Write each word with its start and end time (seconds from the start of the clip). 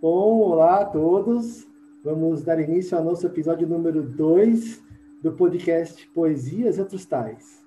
Bom, 0.00 0.40
olá 0.40 0.80
a 0.80 0.84
todos. 0.86 1.68
Vamos 2.02 2.42
dar 2.42 2.58
início 2.58 2.96
ao 2.96 3.04
nosso 3.04 3.26
episódio 3.26 3.68
número 3.68 4.02
2 4.02 4.82
do 5.22 5.32
podcast 5.32 6.08
Poesias 6.14 6.78
e 6.78 6.80
Outros 6.80 7.04
Tais. 7.04 7.62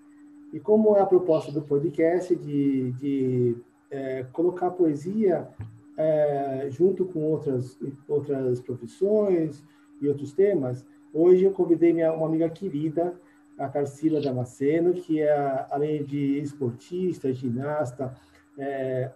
E 0.52 0.60
como 0.60 0.98
é 0.98 1.02
a 1.02 1.06
proposta 1.06 1.52
do 1.52 1.62
podcast 1.62 2.36
de, 2.36 2.92
de 2.94 3.56
é, 3.92 4.26
colocar 4.34 4.68
a 4.68 4.72
poesia 4.72 5.48
é, 5.96 6.70
junto 6.72 7.06
com 7.06 7.20
outras, 7.22 7.78
outras 8.08 8.60
profissões 8.60 9.64
e 10.02 10.08
outros 10.08 10.34
temas, 10.34 10.84
hoje 11.14 11.44
eu 11.44 11.52
convidei 11.52 11.94
minha, 11.94 12.12
uma 12.12 12.26
amiga 12.26 12.50
querida, 12.50 13.14
a 13.60 13.70
Tarsila 13.70 14.20
Damasceno, 14.20 14.96
que 14.96 15.22
é, 15.22 15.68
além 15.70 16.04
de 16.04 16.40
esportista, 16.40 17.32
ginasta, 17.32 18.12
é, 18.58 19.12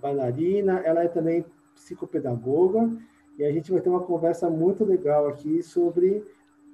bailarina, 0.00 0.78
ela 0.84 1.02
é 1.02 1.08
também 1.08 1.44
psicopedagoga, 1.78 2.90
e 3.38 3.44
a 3.44 3.52
gente 3.52 3.70
vai 3.70 3.80
ter 3.80 3.88
uma 3.88 4.02
conversa 4.02 4.50
muito 4.50 4.84
legal 4.84 5.28
aqui 5.28 5.62
sobre 5.62 6.24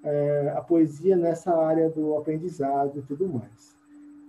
é, 0.02 0.52
a 0.56 0.60
poesia 0.60 1.16
nessa 1.16 1.54
área 1.54 1.88
do 1.90 2.16
aprendizado 2.16 2.98
e 2.98 3.02
tudo 3.02 3.28
mais. 3.28 3.74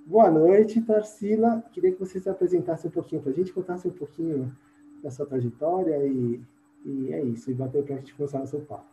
Boa 0.05 0.29
noite, 0.29 0.81
Tarsila. 0.81 1.63
Queria 1.71 1.91
que 1.91 1.99
você 1.99 2.19
se 2.19 2.29
apresentasse 2.29 2.87
um 2.87 2.91
pouquinho 2.91 3.21
para 3.21 3.31
a 3.31 3.33
gente, 3.33 3.51
contasse 3.51 3.87
um 3.87 3.91
pouquinho 3.91 4.55
da 5.01 5.09
sua 5.09 5.25
trajetória 5.25 5.97
e, 6.05 6.41
e 6.85 7.13
é 7.13 7.23
isso, 7.23 7.49
e 7.49 7.53
bater 7.53 7.83
para 7.83 7.95
a 7.95 7.97
gente 7.97 8.13
começar 8.13 8.41
o 8.41 8.47
seu 8.47 8.61
papo. 8.61 8.85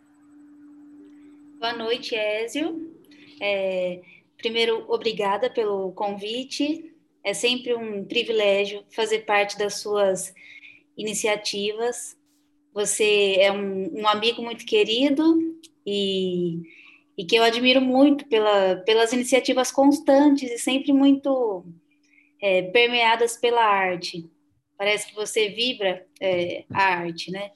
Boa 1.59 1.75
noite, 1.75 2.15
Ézio. 2.15 2.91
É, 3.41 4.01
primeiro, 4.39 4.85
obrigada 4.89 5.51
pelo 5.51 5.93
convite. 5.93 6.93
É 7.23 7.35
sempre 7.35 7.75
um 7.75 8.05
privilégio 8.05 8.83
fazer 8.91 9.21
parte 9.21 9.59
das 9.59 9.75
suas 9.75 10.35
iniciativas. 11.03 12.17
Você 12.73 13.37
é 13.39 13.53
um, 13.53 14.01
um 14.01 14.09
amigo 14.09 14.43
muito 14.43 14.65
querido 14.65 15.39
e, 15.87 16.63
e, 17.19 17.25
que 17.25 17.37
eu 17.37 17.43
admiro 17.43 17.81
muito 17.81 18.27
pela, 18.29 18.77
pelas 18.77 19.13
iniciativas 19.13 19.71
constantes 19.71 20.51
e 20.51 20.59
sempre 20.59 20.93
muito 20.93 21.67
é, 22.41 22.63
permeadas 22.63 23.37
pela 23.37 23.63
arte. 23.63 24.31
Parece 24.79 25.09
que 25.09 25.15
você 25.15 25.51
vibra 25.51 26.07
é, 26.21 26.65
a 26.73 26.83
arte, 26.83 27.31
né? 27.31 27.51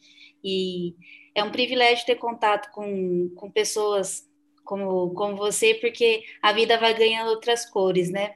E 0.45 0.95
é 1.35 1.43
um 1.43 1.51
privilégio 1.51 2.07
ter 2.07 2.17
contato 2.17 2.71
com, 2.73 3.31
com 3.35 3.51
pessoas 3.51 4.29
como, 4.65 5.11
como 5.15 5.37
você, 5.37 5.75
porque 5.75 6.23
a 6.43 6.53
vida 6.53 6.79
vai 6.79 6.93
ganhando 6.93 7.31
outras 7.31 7.65
cores, 7.65 8.11
né? 8.11 8.35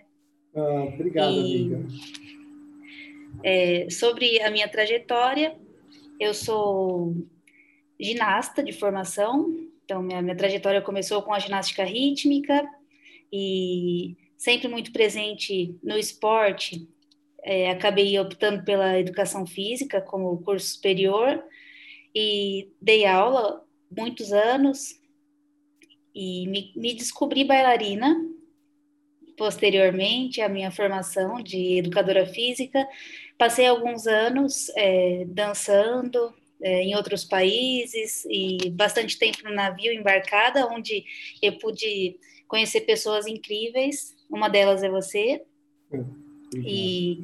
Ah, 0.55 0.85
obrigado, 0.95 1.33
e, 1.33 1.75
amiga. 1.75 1.87
É, 3.43 3.89
sobre 3.91 4.41
a 4.43 4.51
minha 4.51 4.69
trajetória, 4.69 5.57
eu 6.19 6.35
sou 6.35 7.15
ginasta 7.99 8.63
de 8.63 8.73
formação, 8.73 9.49
então 9.85 10.03
minha, 10.03 10.21
minha 10.21 10.37
trajetória 10.37 10.83
começou 10.83 11.23
com 11.23 11.33
a 11.33 11.39
ginástica 11.39 11.85
rítmica 11.85 12.69
e 13.33 14.17
sempre 14.37 14.69
muito 14.69 14.93
presente 14.93 15.75
no 15.83 15.97
esporte. 15.97 16.89
É, 17.43 17.71
acabei 17.71 18.19
optando 18.19 18.65
pela 18.65 18.99
educação 18.99 19.47
física 19.47 20.01
como 20.01 20.43
curso 20.43 20.75
superior 20.75 21.43
e 22.15 22.71
dei 22.81 23.07
aula 23.07 23.65
muitos 23.91 24.33
anos 24.33 25.01
e 26.15 26.47
me, 26.49 26.73
me 26.77 26.95
descobri 26.95 27.45
bailarina 27.45 28.15
posteriormente 29.41 30.43
à 30.43 30.51
minha 30.51 30.71
formação 30.71 31.43
de 31.43 31.79
educadora 31.79 32.27
física. 32.27 32.87
Passei 33.39 33.67
alguns 33.67 34.07
anos 34.07 34.71
é, 34.77 35.25
dançando 35.29 36.31
é, 36.61 36.83
em 36.83 36.95
outros 36.95 37.25
países 37.25 38.27
e 38.27 38.69
bastante 38.69 39.19
tempo 39.19 39.39
no 39.43 39.55
navio 39.55 39.95
embarcada, 39.95 40.67
onde 40.67 41.07
eu 41.41 41.57
pude 41.57 42.19
conhecer 42.47 42.83
pessoas 42.83 43.27
incríveis. 43.27 44.15
Uma 44.29 44.51
delas 44.51 44.83
é 44.83 44.91
você. 44.91 45.43
E 46.55 47.23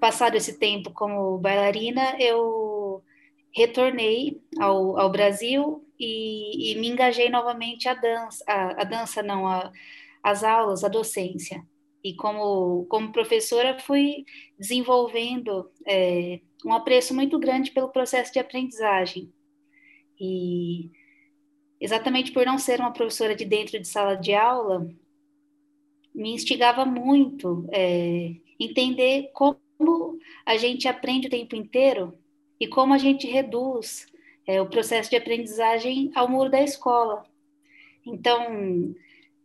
passado 0.00 0.34
esse 0.34 0.58
tempo 0.58 0.90
como 0.90 1.38
bailarina, 1.38 2.16
eu 2.18 3.04
retornei 3.54 4.42
ao, 4.58 4.98
ao 4.98 5.08
Brasil 5.12 5.86
e, 5.96 6.72
e, 6.72 6.80
me 6.80 6.88
engajei 6.88 7.28
novamente 7.28 7.88
a 7.88 7.94
dança, 7.94 8.42
a, 8.48 8.82
a 8.82 8.84
dança 8.84 9.22
não, 9.22 9.46
a, 9.46 9.70
as 10.22 10.44
aulas, 10.44 10.84
a 10.84 10.88
docência. 10.88 11.66
E 12.04 12.14
como, 12.14 12.84
como 12.86 13.12
professora, 13.12 13.78
fui 13.78 14.24
desenvolvendo 14.58 15.70
é, 15.86 16.40
um 16.64 16.72
apreço 16.72 17.14
muito 17.14 17.38
grande 17.38 17.70
pelo 17.70 17.90
processo 17.90 18.32
de 18.32 18.38
aprendizagem. 18.38 19.32
E 20.20 20.90
exatamente 21.80 22.32
por 22.32 22.46
não 22.46 22.58
ser 22.58 22.80
uma 22.80 22.92
professora 22.92 23.34
de 23.34 23.44
dentro 23.44 23.78
de 23.80 23.86
sala 23.86 24.14
de 24.14 24.34
aula, 24.34 24.88
me 26.14 26.32
instigava 26.32 26.84
muito 26.84 27.66
é, 27.72 28.34
entender 28.58 29.30
como 29.32 29.58
a 30.46 30.56
gente 30.56 30.86
aprende 30.86 31.26
o 31.26 31.30
tempo 31.30 31.56
inteiro 31.56 32.16
e 32.60 32.66
como 32.68 32.94
a 32.94 32.98
gente 32.98 33.26
reduz 33.26 34.06
é, 34.46 34.60
o 34.60 34.68
processo 34.68 35.10
de 35.10 35.16
aprendizagem 35.16 36.10
ao 36.14 36.28
muro 36.28 36.50
da 36.50 36.62
escola. 36.62 37.24
Então, 38.06 38.94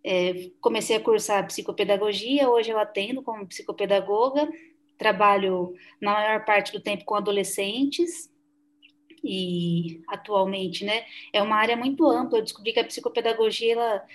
é, 0.04 0.52
comecei 0.62 0.96
a 0.96 1.02
cursar 1.02 1.46
psicopedagogia, 1.48 2.50
hoje 2.50 2.72
eu 2.72 2.80
atendo 2.80 3.22
como 3.22 3.48
psicopedagoga, 3.48 4.50
trabalho 4.98 5.74
na 6.02 6.14
maior 6.14 6.46
parte 6.46 6.72
do 6.72 6.80
tempo 6.80 7.06
com 7.06 7.16
adolescentes 7.16 8.30
e 9.24 10.02
atualmente, 10.08 10.86
né, 10.86 11.06
é 11.34 11.42
uma 11.42 11.58
área 11.58 11.76
muito 11.76 12.06
ampla. 12.08 12.40
Eu 12.40 12.44
descobri 12.44 12.74
que 12.74 12.80
a 12.80 12.86
psicopedagogia 12.86 13.74
ela, 13.74 14.06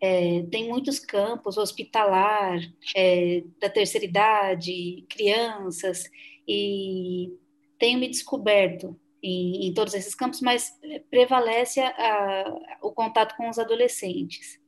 é, 0.00 0.42
tem 0.50 0.68
muitos 0.68 0.98
campos, 0.98 1.56
hospitalar, 1.56 2.58
é, 2.94 3.44
da 3.60 3.70
terceira 3.70 4.04
idade, 4.04 5.04
crianças, 5.08 6.10
e 6.46 7.32
tenho 7.78 7.98
me 7.98 8.08
descoberto 8.08 8.98
em, 9.22 9.68
em 9.68 9.74
todos 9.74 9.94
esses 9.94 10.14
campos, 10.14 10.40
mas 10.40 10.72
prevalece 11.10 11.80
a, 11.80 11.88
a, 11.88 12.78
o 12.82 12.92
contato 12.92 13.36
com 13.36 13.48
os 13.48 13.58
adolescentes 13.58 14.58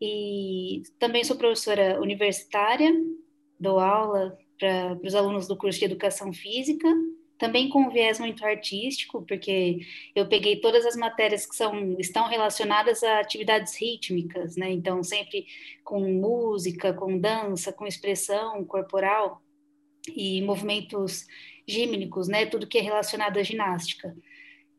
e 0.00 0.82
também 0.98 1.24
sou 1.24 1.36
professora 1.36 2.00
universitária, 2.00 2.92
dou 3.58 3.78
aula 3.78 4.38
para 4.58 4.98
os 5.04 5.14
alunos 5.14 5.46
do 5.46 5.56
curso 5.56 5.78
de 5.78 5.84
Educação 5.84 6.32
Física, 6.32 6.88
também 7.38 7.68
com 7.68 7.90
viés 7.90 8.18
muito 8.18 8.44
artístico, 8.44 9.22
porque 9.22 9.80
eu 10.14 10.26
peguei 10.26 10.60
todas 10.60 10.86
as 10.86 10.96
matérias 10.96 11.46
que 11.46 11.54
são, 11.54 11.96
estão 11.98 12.28
relacionadas 12.28 13.02
a 13.02 13.20
atividades 13.20 13.78
rítmicas, 13.78 14.56
né? 14.56 14.70
Então, 14.70 15.02
sempre 15.02 15.46
com 15.84 16.00
música, 16.00 16.92
com 16.94 17.18
dança, 17.18 17.72
com 17.72 17.86
expressão 17.86 18.64
corporal 18.64 19.42
e 20.14 20.40
movimentos 20.42 21.26
gímnicos, 21.68 22.28
né? 22.28 22.46
Tudo 22.46 22.66
que 22.66 22.78
é 22.78 22.82
relacionado 22.82 23.38
à 23.38 23.42
ginástica. 23.42 24.16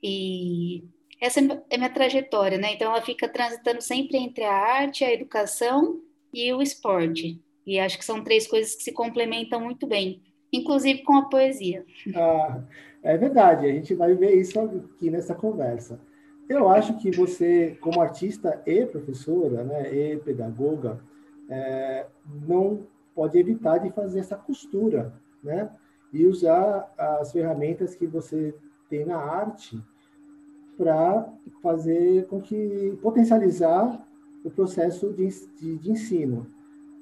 E 0.02 0.84
essa 1.20 1.40
é 1.70 1.78
minha 1.78 1.90
trajetória, 1.90 2.58
né? 2.58 2.74
Então 2.74 2.92
ela 2.92 3.02
fica 3.02 3.28
transitando 3.28 3.82
sempre 3.82 4.18
entre 4.18 4.44
a 4.44 4.54
arte, 4.54 5.04
a 5.04 5.14
educação 5.14 6.00
e 6.34 6.54
o 6.54 6.62
esporte. 6.62 7.42
E 7.66 7.80
acho 7.80 7.98
que 7.98 8.06
são 8.06 8.24
três 8.24 8.48
coisas 8.48 8.76
que 8.76 8.84
se 8.84 8.92
complementam 8.92 9.60
muito 9.60 9.88
bem, 9.88 10.22
inclusive 10.54 11.04
com 11.04 11.16
a 11.16 11.26
poesia. 11.26 11.84
Ah, 12.16 12.62
é 13.04 13.18
verdade, 13.18 13.66
a 13.66 13.72
gente 13.72 13.94
vai 13.94 14.14
ver 14.14 14.36
isso 14.36 14.60
aqui 14.60 15.10
nessa 15.10 15.34
conversa. 15.34 16.00
Eu 16.48 16.70
acho 16.70 16.98
que 16.98 17.12
você, 17.12 17.78
como 17.82 18.00
artista 18.00 18.62
e 18.66 18.86
professora, 18.86 19.64
né, 19.64 19.94
e 19.94 20.18
pedagoga, 20.18 21.04
é, 21.50 22.06
não 22.48 22.88
pode 23.14 23.38
evitar 23.38 23.80
de 23.80 23.92
fazer 23.92 24.20
essa 24.20 24.38
costura, 24.38 25.14
né? 25.44 25.70
E 26.14 26.26
usar 26.26 26.94
as 26.98 27.32
ferramentas 27.32 27.96
que 27.96 28.08
você 28.08 28.56
tem 28.90 29.04
na 29.04 29.18
arte 29.18 29.78
para 30.78 31.34
fazer 31.62 32.28
com 32.28 32.42
que 32.42 32.98
potencializar 33.02 34.08
o 34.44 34.50
processo 34.50 35.12
de, 35.12 35.28
de, 35.60 35.78
de, 35.78 35.92
ensino. 35.92 36.48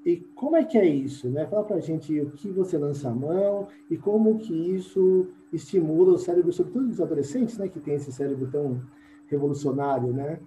E 0.06 0.18
como 0.36 0.56
é 0.56 0.64
que 0.64 0.78
é 0.78 0.86
isso? 0.86 1.30
Né? 1.30 1.46
Fala 1.48 1.64
para 1.64 1.78
a 1.78 1.82
gente 1.82 2.20
o 2.20 2.32
que 2.32 2.50
você 2.50 2.78
lança 2.78 3.10
a 3.10 3.14
mão 3.14 3.68
e 3.90 3.98
como 3.98 4.40
que 4.40 4.54
isso 4.54 5.28
estimula 5.52 6.14
o 6.14 6.18
cérebro, 6.18 6.52
sobretudo 6.54 6.88
dos 6.88 7.02
adolescentes, 7.02 7.58
né, 7.58 7.68
que 7.68 7.80
tem 7.80 7.96
esse 7.96 8.12
cérebro 8.12 8.50
tão 8.52 8.82
revolucionário, 9.28 10.14
né? 10.14 10.40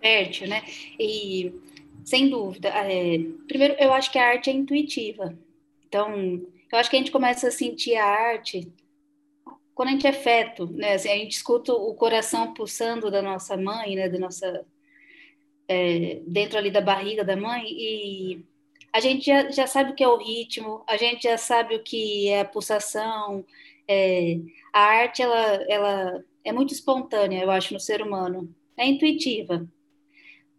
Fértil, 0.00 0.48
né? 0.48 0.62
E 0.98 1.54
sem 2.04 2.28
dúvida, 2.28 2.68
é, 2.68 3.18
primeiro 3.48 3.74
eu 3.78 3.92
acho 3.92 4.12
que 4.12 4.18
a 4.18 4.28
arte 4.28 4.50
é 4.50 4.52
intuitiva. 4.52 5.36
Então, 5.88 6.12
eu 6.70 6.78
acho 6.78 6.90
que 6.90 6.96
a 6.96 6.98
gente 6.98 7.10
começa 7.10 7.48
a 7.48 7.52
sentir 7.52 7.96
a 7.96 8.04
arte 8.04 8.70
quando 9.74 9.88
a 9.88 9.92
gente 9.92 10.06
é 10.06 10.12
feto, 10.12 10.66
né, 10.72 10.94
assim, 10.94 11.08
a 11.08 11.16
gente 11.16 11.32
escuta 11.32 11.72
o 11.72 11.94
coração 11.94 12.54
pulsando 12.54 13.10
da 13.10 13.20
nossa 13.20 13.56
mãe, 13.56 13.96
né, 13.96 14.08
da 14.08 14.18
nossa 14.18 14.64
é, 15.68 16.20
dentro 16.26 16.58
ali 16.58 16.70
da 16.70 16.80
barriga 16.80 17.24
da 17.24 17.36
mãe 17.36 17.64
e 17.66 18.44
a 18.94 19.00
gente 19.00 19.26
já, 19.26 19.50
já 19.50 19.66
sabe 19.66 19.90
o 19.90 19.94
que 19.94 20.04
é 20.04 20.08
o 20.08 20.16
ritmo, 20.16 20.84
a 20.86 20.96
gente 20.96 21.24
já 21.24 21.36
sabe 21.36 21.74
o 21.74 21.82
que 21.82 22.28
é 22.28 22.42
a 22.42 22.44
pulsação. 22.44 23.44
É, 23.88 24.38
a 24.72 24.80
arte, 24.80 25.20
ela, 25.20 25.64
ela 25.68 26.24
é 26.44 26.52
muito 26.52 26.72
espontânea, 26.72 27.42
eu 27.42 27.50
acho, 27.50 27.74
no 27.74 27.80
ser 27.80 28.00
humano. 28.00 28.54
É 28.76 28.86
intuitiva. 28.86 29.68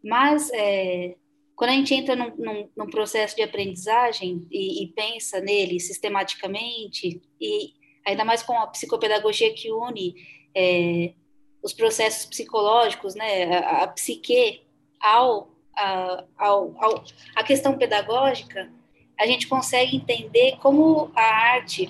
Mas 0.04 0.52
é, 0.54 1.16
quando 1.56 1.70
a 1.70 1.74
gente 1.76 1.94
entra 1.94 2.14
num, 2.14 2.36
num, 2.36 2.70
num 2.76 2.90
processo 2.90 3.38
de 3.38 3.42
aprendizagem 3.42 4.46
e, 4.52 4.84
e, 4.84 4.88
pensa 4.88 5.40
nele 5.40 5.80
sistematicamente, 5.80 7.22
e 7.40 7.74
ainda 8.06 8.24
mais 8.24 8.44
com 8.44 8.58
a 8.58 8.68
psicopedagogia 8.68 9.54
que 9.54 9.72
une 9.72 10.16
é, 10.56 11.14
os 11.62 11.74
processos 11.74 12.26
psicológicos, 12.26 13.16
né, 13.16 13.58
a, 13.58 13.84
a 13.84 13.88
psique 13.88 14.62
ao 15.02 15.50
a, 15.76 16.24
ao, 16.38 16.74
ao, 16.78 17.04
a 17.36 17.44
questão 17.44 17.78
pedagógica, 17.78 18.72
a 19.20 19.26
gente 19.26 19.48
consegue 19.48 19.98
entender 19.98 20.58
como 20.58 21.12
a 21.16 21.22
arte, 21.22 21.90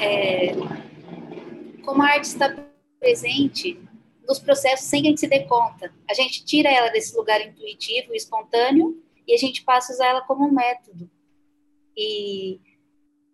é, 0.00 0.52
como 1.84 2.02
a 2.02 2.06
arte 2.06 2.24
está 2.24 2.52
presente 2.98 3.80
nos 4.26 4.38
processos 4.38 4.86
sem 4.86 5.02
que 5.02 5.08
a 5.08 5.10
gente 5.10 5.20
se 5.20 5.28
dê 5.28 5.40
conta. 5.44 5.92
A 6.08 6.14
gente 6.14 6.44
tira 6.44 6.68
ela 6.68 6.88
desse 6.90 7.16
lugar 7.16 7.40
intuitivo, 7.40 8.14
espontâneo, 8.14 9.02
e 9.26 9.34
a 9.34 9.38
gente 9.38 9.62
passa 9.62 9.92
a 9.92 9.94
usar 9.94 10.06
ela 10.06 10.20
como 10.22 10.46
um 10.46 10.52
método. 10.52 11.10
E 11.96 12.60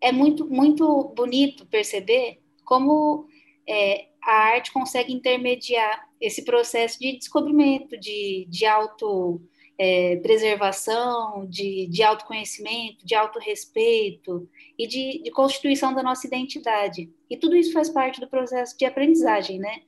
é 0.01 0.13
muito, 0.13 0.47
muito 0.47 1.13
bonito 1.17 1.67
perceber 1.67 2.41
como 2.65 3.27
é, 3.69 4.09
a 4.23 4.33
arte 4.33 4.73
consegue 4.73 5.13
intermediar 5.13 6.09
esse 6.21 6.45
processo 6.45 6.99
de 6.99 7.17
descobrimento, 7.17 7.99
de, 7.99 8.47
de 8.49 8.67
auto 8.67 9.41
é, 9.79 10.17
preservação, 10.17 11.47
de, 11.47 11.87
de 11.87 12.03
autoconhecimento, 12.03 13.07
de 13.07 13.15
autorrespeito 13.15 14.49
e 14.79 14.87
de, 14.87 15.23
de 15.23 15.31
constituição 15.31 15.95
da 15.95 16.03
nossa 16.03 16.27
identidade. 16.27 17.11
E 17.29 17.37
tudo 17.37 17.57
isso 17.57 17.73
faz 17.73 17.91
parte 17.91 18.21
do 18.21 18.29
processo 18.29 18.77
de 18.77 18.85
aprendizagem, 18.85 19.59
né? 19.59 19.83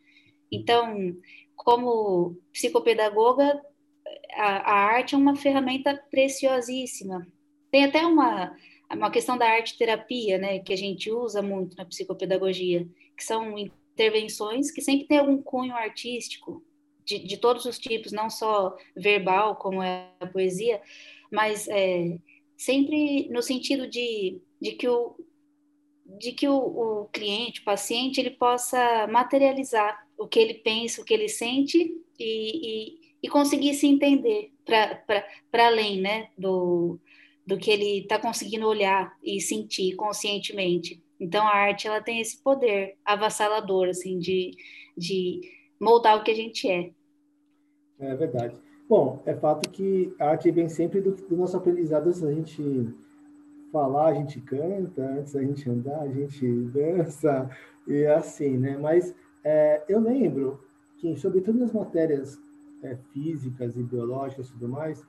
Então, 0.53 1.15
como 1.57 2.37
psicopedagoga, 2.53 3.61
a, 4.35 4.73
a 4.73 4.75
arte 4.75 5.15
é 5.15 5.19
uma 5.19 5.35
ferramenta 5.35 5.95
preciosíssima. 6.11 7.27
Tem 7.71 7.85
até 7.85 8.07
uma, 8.07 8.55
uma 8.95 9.11
questão 9.11 9.37
da 9.37 9.47
arte 9.49 9.77
terapia, 9.77 10.39
né, 10.39 10.59
que 10.61 10.73
a 10.73 10.77
gente 10.77 11.11
usa 11.11 11.43
muito 11.43 11.77
na 11.77 11.85
psicopedagogia, 11.85 12.89
que 13.17 13.25
são 13.25 13.57
intervenções 13.59 14.71
que 14.71 14.81
sempre 14.81 15.07
tem 15.07 15.19
algum 15.19 15.43
cunho 15.43 15.75
artístico, 15.75 16.65
de, 17.05 17.19
de 17.19 17.37
todos 17.39 17.65
os 17.65 17.79
tipos, 17.79 18.13
não 18.13 18.29
só 18.29 18.77
verbal, 18.95 19.57
como 19.57 19.83
é 19.83 20.11
a 20.21 20.27
poesia, 20.27 20.81
mas 21.33 21.67
é, 21.69 22.19
sempre 22.57 23.29
no 23.31 23.41
sentido 23.41 23.89
de, 23.89 24.41
de 24.61 24.73
que, 24.73 24.87
o, 24.87 25.17
de 26.05 26.33
que 26.33 26.47
o, 26.47 26.57
o 26.57 27.05
cliente, 27.07 27.61
o 27.61 27.65
paciente, 27.65 28.21
ele 28.21 28.31
possa 28.31 29.07
materializar 29.07 30.07
o 30.19 30.29
que 30.29 30.39
ele 30.39 30.55
pensa, 30.55 31.01
o 31.01 31.05
que 31.05 31.15
ele 31.15 31.29
sente 31.29 31.79
e, 32.19 32.99
e, 32.99 33.01
e 33.23 33.29
conseguir 33.29 33.73
se 33.75 33.87
entender 33.87 34.53
para 34.65 35.67
além 35.67 36.01
né, 36.01 36.29
do, 36.37 37.01
do 37.49 37.57
que 37.57 37.71
ele 37.71 38.01
está 38.01 38.19
conseguindo 38.19 38.67
olhar 38.67 39.17
e 39.25 39.41
sentir 39.41 39.97
conscientemente. 39.97 41.03
Então 41.19 41.49
a 41.49 41.55
arte 41.55 41.89
ela 41.89 42.03
tem 42.03 42.21
esse 42.21 42.43
poder 42.43 42.99
avassalador 43.03 43.89
assim 43.89 44.19
de, 44.19 44.51
de 44.95 45.41
moldar 45.81 46.19
o 46.19 46.23
que 46.23 46.31
a 46.31 46.35
gente 46.35 46.69
é. 46.69 46.91
É 48.01 48.15
verdade. 48.15 48.55
Bom, 48.87 49.23
é 49.25 49.35
fato 49.35 49.71
que 49.71 50.15
a 50.21 50.29
arte 50.29 50.51
vem 50.51 50.69
sempre 50.69 51.01
do, 51.01 51.13
do 51.13 51.37
nosso 51.39 51.57
aprendizado, 51.57 52.09
antes 52.09 52.21
da 52.21 52.33
gente 52.35 52.95
falar, 53.73 54.09
a 54.09 54.15
gente 54.15 54.43
canta, 54.43 55.03
antes 55.03 55.33
da 55.33 55.43
gente 55.43 55.71
andar, 55.71 56.03
a 56.03 56.09
gente 56.09 56.47
dança, 56.67 57.51
e 57.87 58.05
assim, 58.05 58.59
né? 58.59 58.77
Mas 58.77 59.15
é, 59.43 59.83
eu 59.89 60.01
lembro 60.01 60.63
que, 60.99 61.17
sobre 61.17 61.41
todas 61.41 61.63
as 61.63 61.73
matérias 61.73 62.39
é, 62.83 62.95
físicas 63.11 63.75
e 63.75 63.83
biológicas 63.83 64.49
e 64.49 64.53
tudo 64.53 64.69
mais, 64.69 65.03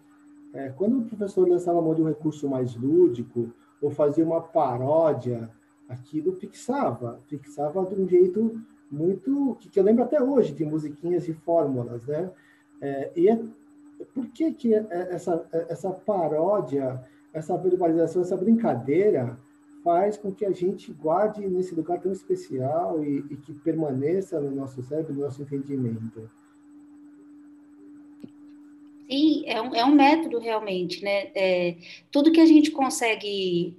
é, 0.53 0.69
quando 0.69 0.99
o 0.99 1.05
professor 1.05 1.47
lançava 1.47 1.81
mão 1.81 1.93
de 1.93 2.01
um 2.01 2.07
recurso 2.07 2.49
mais 2.49 2.75
lúdico, 2.75 3.51
ou 3.81 3.89
fazia 3.89 4.25
uma 4.25 4.41
paródia, 4.41 5.49
aquilo 5.87 6.33
fixava, 6.33 7.19
fixava 7.27 7.85
de 7.85 7.95
um 7.95 8.07
jeito 8.07 8.59
muito, 8.91 9.55
que, 9.59 9.69
que 9.69 9.79
eu 9.79 9.83
lembro 9.83 10.03
até 10.03 10.21
hoje, 10.21 10.53
de 10.53 10.65
musiquinhas 10.65 11.27
e 11.27 11.33
fórmulas, 11.33 12.05
né? 12.05 12.31
É, 12.81 13.11
e 13.15 13.29
é, 13.29 13.39
por 14.13 14.27
que, 14.27 14.51
que 14.53 14.73
é, 14.73 14.85
essa, 14.89 15.45
essa 15.51 15.91
paródia, 15.91 17.03
essa 17.33 17.55
verbalização, 17.57 18.21
essa 18.21 18.37
brincadeira 18.37 19.37
faz 19.83 20.17
com 20.17 20.31
que 20.31 20.45
a 20.45 20.51
gente 20.51 20.91
guarde 20.91 21.47
nesse 21.47 21.73
lugar 21.75 21.99
tão 21.99 22.11
especial 22.11 23.03
e, 23.03 23.25
e 23.29 23.37
que 23.37 23.53
permaneça 23.53 24.39
no 24.39 24.51
nosso 24.51 24.81
cérebro, 24.81 25.13
no 25.13 25.21
nosso 25.21 25.41
entendimento? 25.41 26.29
Sim, 29.09 29.43
é 29.47 29.61
um, 29.61 29.75
é 29.75 29.83
um 29.85 29.91
método 29.95 30.37
realmente, 30.39 31.03
né? 31.03 31.31
É, 31.35 31.77
tudo 32.11 32.31
que 32.31 32.39
a 32.39 32.45
gente 32.45 32.71
consegue 32.71 33.75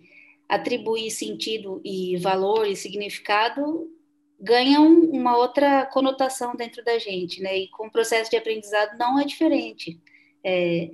atribuir 0.49 1.11
sentido 1.11 1.81
e 1.85 2.17
valor 2.17 2.67
e 2.67 2.75
significado 2.75 3.89
ganham 4.41 4.87
uma 5.11 5.37
outra 5.37 5.87
conotação 5.87 6.57
dentro 6.57 6.83
da 6.85 6.99
gente, 6.99 7.41
né? 7.43 7.57
E 7.59 7.69
com 7.69 7.87
o 7.87 7.91
processo 7.91 8.31
de 8.31 8.37
aprendizado 8.37 8.99
não 8.99 9.21
é 9.21 9.25
diferente. 9.25 10.01
É, 10.45 10.91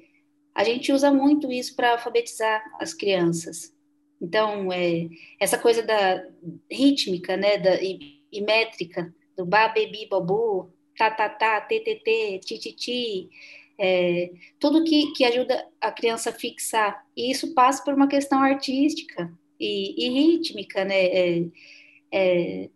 a 0.55 0.65
gente 0.65 0.93
usa 0.93 1.13
muito 1.13 1.51
isso 1.51 1.75
para 1.75 1.93
alfabetizar 1.93 2.63
as 2.81 2.93
crianças. 2.93 3.73
Então, 4.21 4.73
é, 4.73 5.09
essa 5.41 5.59
coisa 5.59 5.83
da 5.83 6.23
rítmica, 6.71 7.37
né, 7.37 7.59
da, 7.59 7.81
e, 7.83 8.23
e 8.33 8.41
métrica, 8.43 9.15
do 9.37 9.47
ba, 9.47 9.69
bebi, 9.69 10.07
babu, 10.09 10.73
tá, 10.97 11.11
tá, 11.11 11.29
tá, 11.29 11.61
tê, 11.63 11.81
ti, 12.45 12.59
ti, 12.59 12.73
ti, 12.73 13.31
é, 13.79 14.31
tudo 14.59 14.85
que, 14.85 15.13
que 15.13 15.25
ajuda 15.25 15.67
a 15.81 15.91
criança 15.93 16.31
a 16.31 16.33
fixar. 16.33 17.05
E 17.17 17.31
isso 17.31 17.55
passa 17.55 17.85
por 17.85 17.95
uma 17.95 18.09
questão 18.09 18.41
artística 18.41 19.33
e, 19.61 20.07
e 20.07 20.11
rítmica, 20.11 20.85
né? 20.85 21.05
É, 21.07 21.45
é, 22.13 22.71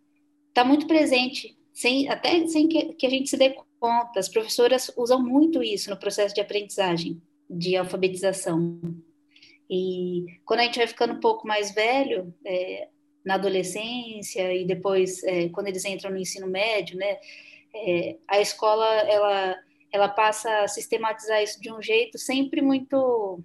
está 0.49 0.63
muito 0.63 0.85
presente, 0.87 1.57
sem, 1.73 2.09
até 2.09 2.45
sem 2.47 2.67
que, 2.67 2.93
que 2.93 3.05
a 3.05 3.09
gente 3.09 3.29
se 3.29 3.37
dê 3.37 3.55
conta. 3.79 4.19
As 4.19 4.29
professoras 4.29 4.91
usam 4.97 5.21
muito 5.21 5.63
isso 5.63 5.89
no 5.89 5.97
processo 5.97 6.35
de 6.35 6.41
aprendizagem, 6.41 7.21
de 7.49 7.75
alfabetização. 7.75 8.79
E 9.69 10.25
quando 10.45 10.59
a 10.59 10.63
gente 10.63 10.77
vai 10.77 10.87
ficando 10.87 11.13
um 11.13 11.19
pouco 11.19 11.47
mais 11.47 11.73
velho, 11.73 12.33
é, 12.45 12.89
na 13.23 13.35
adolescência 13.35 14.53
e 14.53 14.65
depois 14.65 15.23
é, 15.23 15.49
quando 15.49 15.67
eles 15.67 15.85
entram 15.85 16.11
no 16.11 16.17
ensino 16.17 16.47
médio, 16.47 16.97
né, 16.97 17.17
é, 17.73 18.17
a 18.27 18.41
escola 18.41 18.85
ela 18.85 19.55
ela 19.91 20.07
passa 20.07 20.63
a 20.63 20.67
sistematizar 20.67 21.41
isso 21.43 21.59
de 21.61 21.71
um 21.71 21.81
jeito 21.81 22.17
sempre 22.17 22.61
muito 22.61 23.43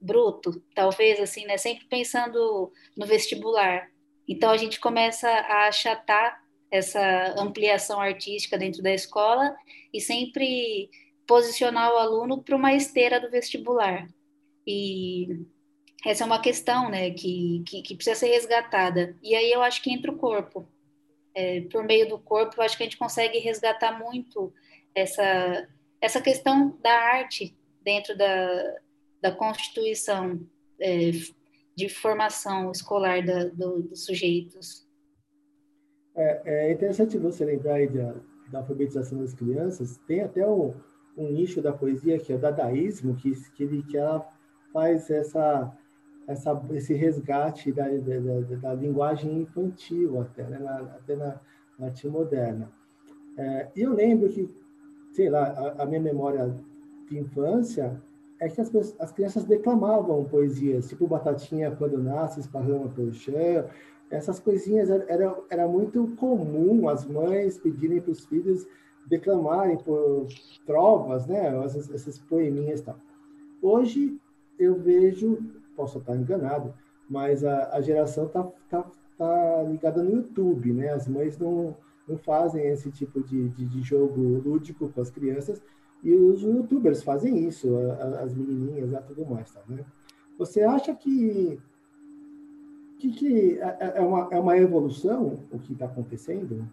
bruto, 0.00 0.62
talvez 0.74 1.20
assim, 1.20 1.46
né, 1.46 1.56
sempre 1.56 1.86
pensando 1.86 2.72
no 2.96 3.06
vestibular. 3.06 3.88
Então 4.28 4.50
a 4.50 4.56
gente 4.56 4.80
começa 4.80 5.28
a 5.28 5.68
achatar 5.68 6.42
essa 6.70 7.34
ampliação 7.38 8.00
artística 8.00 8.58
dentro 8.58 8.82
da 8.82 8.92
escola 8.92 9.54
e 9.92 10.00
sempre 10.00 10.90
posicionar 11.26 11.92
o 11.92 11.98
aluno 11.98 12.42
para 12.42 12.56
uma 12.56 12.72
esteira 12.72 13.20
do 13.20 13.30
vestibular. 13.30 14.08
E 14.66 15.46
essa 16.04 16.24
é 16.24 16.26
uma 16.26 16.40
questão 16.40 16.90
né, 16.90 17.10
que, 17.10 17.62
que, 17.66 17.82
que, 17.82 17.94
precisa 17.94 18.16
ser 18.16 18.28
resgatada. 18.28 19.16
E 19.22 19.34
aí 19.34 19.52
eu 19.52 19.62
acho 19.62 19.82
que 19.82 19.92
entra 19.92 20.10
o 20.10 20.18
corpo. 20.18 20.66
É, 21.34 21.62
por 21.62 21.84
meio 21.84 22.08
do 22.08 22.18
corpo, 22.18 22.56
eu 22.56 22.64
acho 22.64 22.76
que 22.76 22.82
a 22.82 22.86
gente 22.86 22.98
consegue 22.98 23.38
resgatar 23.38 23.98
muito 23.98 24.52
essa, 24.94 25.68
essa 26.00 26.20
questão 26.20 26.78
da 26.82 26.92
arte 26.92 27.56
dentro 27.82 28.16
da, 28.16 28.76
da 29.20 29.32
constituição 29.32 30.40
é, 30.80 31.10
de 31.76 31.88
formação 31.88 32.70
escolar 32.70 33.24
da, 33.24 33.44
do, 33.44 33.82
dos 33.82 34.04
sujeitos. 34.04 34.86
É, 36.14 36.42
é, 36.44 36.72
interessante 36.72 37.16
você 37.16 37.44
lembrar 37.44 37.74
aí 37.74 37.88
da, 37.88 38.14
da 38.50 38.58
alfabetização 38.58 39.18
das 39.18 39.32
crianças. 39.32 39.98
Tem 40.06 40.20
até 40.20 40.46
um, 40.46 40.74
um 41.16 41.30
nicho 41.30 41.62
da 41.62 41.72
poesia 41.72 42.18
que 42.18 42.32
é 42.32 42.36
o 42.36 42.38
dadaísmo, 42.38 43.16
que, 43.16 43.32
que, 43.52 43.64
ele, 43.64 43.82
que 43.84 43.96
ela 43.96 44.28
faz 44.72 45.10
essa, 45.10 45.72
essa, 46.26 46.62
esse 46.72 46.94
resgate 46.94 47.72
da, 47.72 47.88
da, 47.88 48.56
da 48.56 48.74
linguagem 48.74 49.40
infantil 49.40 50.20
até, 50.20 50.44
né? 50.44 50.58
na, 50.58 50.78
até 50.80 51.16
na, 51.16 51.40
na 51.78 51.86
arte 51.86 52.06
moderna. 52.06 52.70
É, 53.36 53.68
e 53.74 53.80
eu 53.82 53.94
lembro 53.94 54.28
que, 54.28 54.48
sei 55.12 55.28
lá, 55.28 55.44
a, 55.44 55.82
a 55.82 55.86
minha 55.86 56.00
memória 56.00 56.54
de 57.08 57.18
infância 57.18 58.00
é 58.40 58.48
que 58.48 58.60
as, 58.60 58.70
as 58.98 59.12
crianças 59.12 59.44
declamavam 59.44 60.24
poesias, 60.24 60.88
tipo 60.88 61.06
Batatinha 61.06 61.70
quando 61.70 62.02
nasce, 62.02 62.40
esparrama 62.40 62.88
pelo 62.88 63.12
chão. 63.12 63.34
Essas 64.10 64.40
coisinhas 64.40 64.90
era, 64.90 65.38
era 65.48 65.68
muito 65.68 66.08
comum 66.16 66.88
as 66.88 67.06
mães 67.06 67.56
pedirem 67.56 68.00
para 68.00 68.10
os 68.10 68.26
filhos 68.26 68.66
declamarem 69.06 69.78
por 69.78 70.26
trovas, 70.66 71.26
né? 71.26 71.56
Essas, 71.64 71.90
essas 71.90 72.18
poeminhas 72.18 72.80
e 72.80 72.84
tal. 72.84 72.98
Hoje, 73.60 74.18
eu 74.58 74.74
vejo, 74.74 75.38
posso 75.76 75.98
estar 75.98 76.16
enganado, 76.16 76.74
mas 77.08 77.44
a, 77.44 77.70
a 77.74 77.80
geração 77.80 78.26
está 78.26 78.44
tá, 78.68 78.90
tá 79.18 79.62
ligada 79.62 80.02
no 80.02 80.16
YouTube, 80.16 80.72
né? 80.72 80.90
As 80.90 81.06
mães 81.08 81.38
não, 81.38 81.76
não 82.08 82.18
fazem 82.18 82.66
esse 82.66 82.90
tipo 82.90 83.22
de, 83.22 83.48
de, 83.50 83.64
de 83.64 83.82
jogo 83.82 84.20
lúdico 84.20 84.88
com 84.88 85.00
as 85.00 85.10
crianças 85.10 85.62
e 86.02 86.12
os 86.12 86.42
youtubers 86.42 87.02
fazem 87.02 87.46
isso, 87.46 87.68
as 88.20 88.34
menininhas 88.34 88.92
e 88.92 89.06
tudo 89.06 89.24
mais, 89.24 89.50
tá, 89.52 89.62
né? 89.68 89.84
Você 90.38 90.62
acha 90.62 90.94
que 90.94 91.60
que, 92.98 93.10
que 93.12 93.58
é, 93.58 93.76
é, 93.80 93.92
é, 93.96 94.00
uma, 94.00 94.28
é 94.30 94.38
uma 94.38 94.56
evolução 94.56 95.44
o 95.50 95.58
que 95.58 95.72
está 95.72 95.86
acontecendo? 95.86 96.68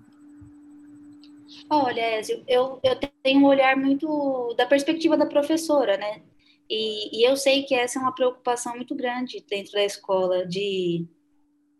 Olha, 1.69 2.19
Ezio, 2.19 2.43
eu, 2.47 2.79
eu 2.83 2.95
tenho 3.23 3.41
um 3.41 3.45
olhar 3.45 3.75
muito 3.75 4.53
da 4.55 4.65
perspectiva 4.67 5.17
da 5.17 5.25
professora, 5.25 5.97
né? 5.97 6.21
E, 6.69 7.19
e 7.19 7.27
eu 7.27 7.35
sei 7.35 7.63
que 7.63 7.73
essa 7.73 7.97
é 7.97 8.01
uma 8.01 8.13
preocupação 8.13 8.75
muito 8.75 8.93
grande 8.93 9.43
dentro 9.49 9.71
da 9.71 9.83
escola, 9.83 10.45
de 10.45 11.07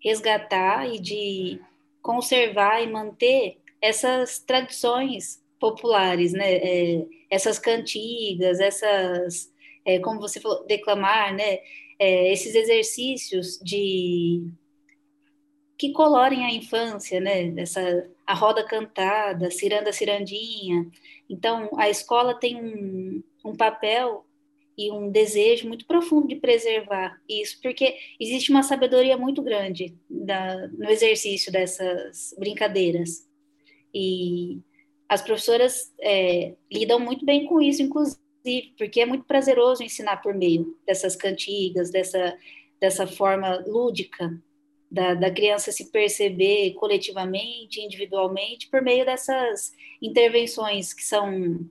resgatar 0.04 0.88
e 0.88 1.00
de 1.00 1.62
conservar 2.02 2.82
e 2.82 2.88
manter 2.88 3.58
essas 3.82 4.40
tradições 4.40 5.42
populares, 5.60 6.34
né? 6.34 6.56
É, 6.56 7.06
essas 7.30 7.60
cantigas, 7.60 8.60
essas, 8.60 9.52
é, 9.86 10.00
como 10.00 10.20
você 10.20 10.40
falou, 10.40 10.66
declamar, 10.66 11.34
né? 11.36 11.60
É, 12.00 12.32
esses 12.32 12.56
exercícios 12.56 13.60
de 13.60 14.48
que 15.78 15.92
colorem 15.94 16.46
a 16.46 16.52
infância, 16.52 17.20
né? 17.20 17.54
Essa 17.58 18.10
a 18.30 18.34
roda 18.36 18.64
cantada, 18.64 19.50
ciranda 19.50 19.92
cirandinha. 19.92 20.88
Então, 21.28 21.68
a 21.78 21.90
escola 21.90 22.36
tem 22.36 22.56
um, 22.58 23.24
um 23.44 23.56
papel 23.56 24.24
e 24.80 24.90
um 24.90 25.12
desejo 25.12 25.68
muito 25.68 25.86
profundo 25.86 26.30
de 26.30 26.38
preservar 26.38 27.22
isso, 27.28 27.60
porque 27.62 27.98
existe 28.18 28.50
uma 28.50 28.64
sabedoria 28.64 29.18
muito 29.18 29.42
grande 29.42 29.94
da, 30.10 30.70
no 30.70 30.90
exercício 30.90 31.52
dessas 31.52 32.34
brincadeiras. 32.40 33.28
E 33.94 34.62
as 35.10 35.22
professoras 35.22 35.94
é, 36.00 36.56
lidam 36.72 36.98
muito 36.98 37.26
bem 37.26 37.46
com 37.46 37.62
isso, 37.62 37.82
inclusive, 37.82 38.22
porque 38.78 39.02
é 39.02 39.06
muito 39.06 39.26
prazeroso 39.26 39.84
ensinar 39.84 40.22
por 40.22 40.34
meio 40.34 40.78
dessas 40.88 41.14
cantigas, 41.14 41.92
dessa, 41.92 42.38
dessa 42.80 43.06
forma 43.06 43.62
lúdica 43.68 44.32
da, 44.90 45.14
da 45.14 45.30
criança 45.30 45.74
se 45.74 45.92
perceber 45.92 46.74
coletivamente, 46.76 47.82
individualmente, 47.82 48.70
por 48.70 48.82
meio 48.82 49.04
dessas 49.04 49.74
intervenções 50.02 50.94
que 50.94 51.04
são 51.04 51.70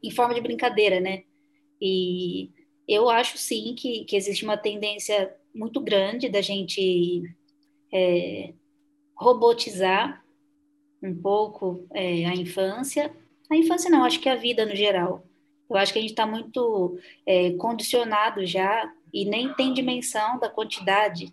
em 0.00 0.10
forma 0.12 0.32
de 0.32 0.40
brincadeira, 0.40 1.00
né? 1.00 1.24
E 1.80 2.50
eu 2.86 3.08
acho 3.08 3.38
sim 3.38 3.74
que, 3.74 4.04
que 4.04 4.16
existe 4.16 4.44
uma 4.44 4.56
tendência 4.56 5.34
muito 5.54 5.80
grande 5.80 6.28
da 6.28 6.40
gente 6.40 7.22
é, 7.92 8.52
robotizar 9.16 10.24
um 11.02 11.14
pouco 11.14 11.86
é, 11.92 12.26
a 12.26 12.34
infância. 12.34 13.14
A 13.50 13.56
infância 13.56 13.90
não, 13.90 14.04
acho 14.04 14.20
que 14.20 14.28
a 14.28 14.36
vida 14.36 14.66
no 14.66 14.76
geral. 14.76 15.24
Eu 15.68 15.76
acho 15.76 15.92
que 15.92 15.98
a 15.98 16.02
gente 16.02 16.10
está 16.10 16.26
muito 16.26 16.98
é, 17.24 17.52
condicionado 17.52 18.44
já 18.44 18.92
e 19.12 19.24
nem 19.24 19.54
tem 19.54 19.72
dimensão 19.72 20.38
da 20.38 20.48
quantidade 20.48 21.32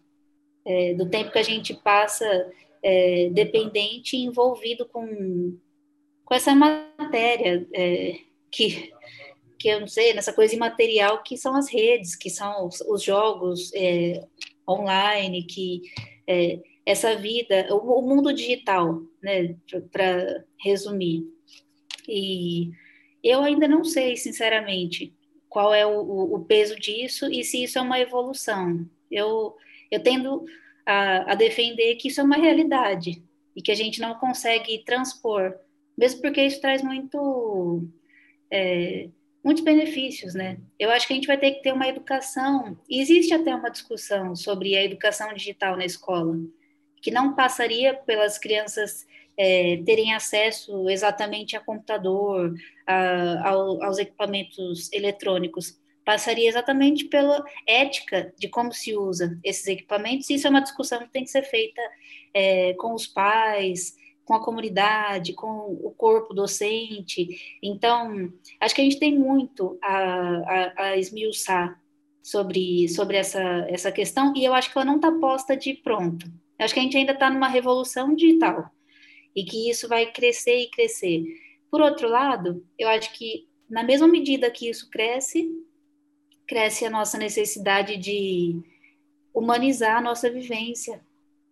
é, 0.66 0.94
do 0.94 1.10
tempo 1.10 1.32
que 1.32 1.40
a 1.40 1.44
gente 1.44 1.74
passa 1.74 2.26
é, 2.84 3.30
dependente 3.32 4.16
e 4.16 4.24
envolvido 4.24 4.86
com, 4.86 5.58
com 6.24 6.34
essa 6.34 6.54
matéria 6.54 7.68
é, 7.74 8.20
que, 8.52 8.92
que 9.58 9.68
eu 9.68 9.80
não 9.80 9.88
sei, 9.88 10.14
nessa 10.14 10.34
coisa 10.34 10.56
imaterial 10.56 11.24
que 11.24 11.38
são 11.38 11.56
as 11.56 11.70
redes, 11.70 12.16
que 12.16 12.30
são 12.30 12.68
os, 12.68 12.82
os 12.82 13.04
jogos 13.04 13.72
é, 13.74 14.24
online, 14.68 15.44
que 15.44 15.82
é, 16.28 16.60
essa 16.86 17.16
vida, 17.16 17.68
o, 17.72 18.00
o 18.00 18.02
mundo 18.02 18.34
digital, 18.34 19.02
né, 19.22 19.56
para 19.92 20.44
resumir. 20.64 21.26
E 22.08 22.72
eu 23.24 23.42
ainda 23.42 23.68
não 23.68 23.84
sei, 23.84 24.16
sinceramente, 24.16 25.14
qual 25.50 25.74
é 25.74 25.86
o, 25.86 26.36
o, 26.36 26.46
peso 26.46 26.76
disso 26.80 27.32
e 27.32 27.44
se 27.44 27.64
isso 27.64 27.78
é 27.78 27.82
uma 27.82 28.00
evolução. 28.00 28.88
Eu, 29.10 29.56
eu 29.90 30.02
tendo 30.02 30.46
a, 30.86 31.32
a 31.32 31.36
defender 31.36 31.96
que 31.96 32.10
isso 32.10 32.22
é 32.22 32.24
uma 32.24 32.38
realidade 32.38 33.24
e 33.56 33.62
que 33.62 33.72
a 33.72 33.76
gente 33.76 34.00
não 34.00 34.16
consegue 34.16 34.84
transpor, 34.86 35.56
mesmo 35.98 36.22
porque 36.22 36.44
isso 36.44 36.62
traz 36.62 36.84
muito 36.84 37.84
é, 38.52 39.10
muitos 39.48 39.64
benefícios, 39.64 40.34
né? 40.34 40.58
Eu 40.78 40.92
acho 40.92 41.08
que 41.08 41.14
a 41.14 41.16
gente 41.16 41.26
vai 41.26 41.38
ter 41.38 41.54
que 41.54 41.62
ter 41.62 41.72
uma 41.72 41.88
educação. 41.88 42.78
Existe 42.90 43.34
até 43.34 43.56
uma 43.56 43.70
discussão 43.70 44.36
sobre 44.36 44.76
a 44.76 44.84
educação 44.84 45.34
digital 45.34 45.78
na 45.78 45.86
escola 45.86 46.38
que 47.02 47.10
não 47.10 47.34
passaria 47.34 47.94
pelas 47.94 48.38
crianças 48.38 49.08
é, 49.38 49.82
terem 49.86 50.14
acesso 50.14 50.90
exatamente 50.90 51.56
a 51.56 51.62
computador, 51.62 52.54
a, 52.86 53.50
ao, 53.50 53.82
aos 53.82 53.98
equipamentos 54.00 54.92
eletrônicos. 54.92 55.80
Passaria 56.04 56.50
exatamente 56.50 57.06
pela 57.06 57.42
ética 57.66 58.34
de 58.38 58.50
como 58.50 58.74
se 58.74 58.98
usa 58.98 59.40
esses 59.46 59.66
equipamentos, 59.68 60.30
isso 60.30 60.46
é 60.46 60.50
uma 60.50 60.62
discussão 60.62 61.00
que 61.00 61.14
tem 61.14 61.24
que 61.24 61.32
ser 61.32 61.44
feita 61.44 61.82
é, 62.34 62.74
com 62.74 62.94
os 62.94 63.08
pais, 63.08 63.96
com 64.28 64.34
a 64.34 64.44
comunidade, 64.44 65.32
com 65.32 65.80
o 65.82 65.90
corpo 65.96 66.34
docente. 66.34 67.58
Então, 67.64 68.30
acho 68.60 68.76
que 68.76 68.82
a 68.82 68.84
gente 68.84 69.00
tem 69.00 69.18
muito 69.18 69.80
a, 69.82 69.94
a, 69.96 70.84
a 70.84 70.98
esmiuçar 70.98 71.82
sobre, 72.22 72.90
sobre 72.90 73.16
essa, 73.16 73.42
essa 73.70 73.90
questão, 73.90 74.34
e 74.36 74.44
eu 74.44 74.54
acho 74.54 74.70
que 74.70 74.78
ela 74.78 74.84
não 74.84 74.98
está 74.98 75.10
posta 75.14 75.56
de 75.56 75.76
pronto. 75.76 76.26
Eu 76.60 76.66
acho 76.66 76.74
que 76.74 76.80
a 76.82 76.84
gente 76.84 76.98
ainda 76.98 77.14
está 77.14 77.30
numa 77.30 77.48
revolução 77.48 78.14
digital 78.14 78.70
e 79.34 79.46
que 79.46 79.70
isso 79.70 79.88
vai 79.88 80.12
crescer 80.12 80.58
e 80.58 80.70
crescer. 80.70 81.24
Por 81.72 81.80
outro 81.80 82.10
lado, 82.10 82.66
eu 82.78 82.90
acho 82.90 83.14
que 83.14 83.48
na 83.70 83.82
mesma 83.82 84.10
medida 84.10 84.52
que 84.52 84.70
isso 84.70 84.90
cresce, 84.90 85.50
cresce 86.46 86.84
a 86.84 86.90
nossa 86.90 87.18
necessidade 87.18 87.96
de 87.96 88.60
humanizar 89.34 89.98
a 89.98 90.02
nossa 90.02 90.30
vivência. 90.30 91.00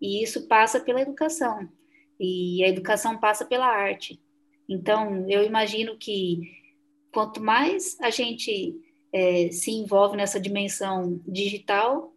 E 0.01 0.22
isso 0.22 0.46
passa 0.48 0.77
pela 0.77 1.01
educação. 1.01 1.70
E 2.19 2.63
a 2.63 2.67
educação 2.67 3.17
passa 3.17 3.45
pela 3.45 3.67
arte. 3.67 4.19
Então, 4.67 5.29
eu 5.29 5.43
imagino 5.43 5.98
que 5.98 6.41
quanto 7.12 7.41
mais 7.41 7.98
a 8.01 8.10
gente 8.10 8.75
é, 9.13 9.50
se 9.51 9.72
envolve 9.72 10.17
nessa 10.17 10.39
dimensão 10.39 11.22
digital, 11.27 12.13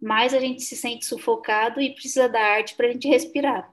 mais 0.00 0.34
a 0.34 0.40
gente 0.40 0.62
se 0.62 0.76
sente 0.76 1.04
sufocado 1.04 1.80
e 1.80 1.94
precisa 1.94 2.28
da 2.28 2.40
arte 2.40 2.74
para 2.74 2.88
a 2.88 2.92
gente 2.92 3.08
respirar. 3.08 3.72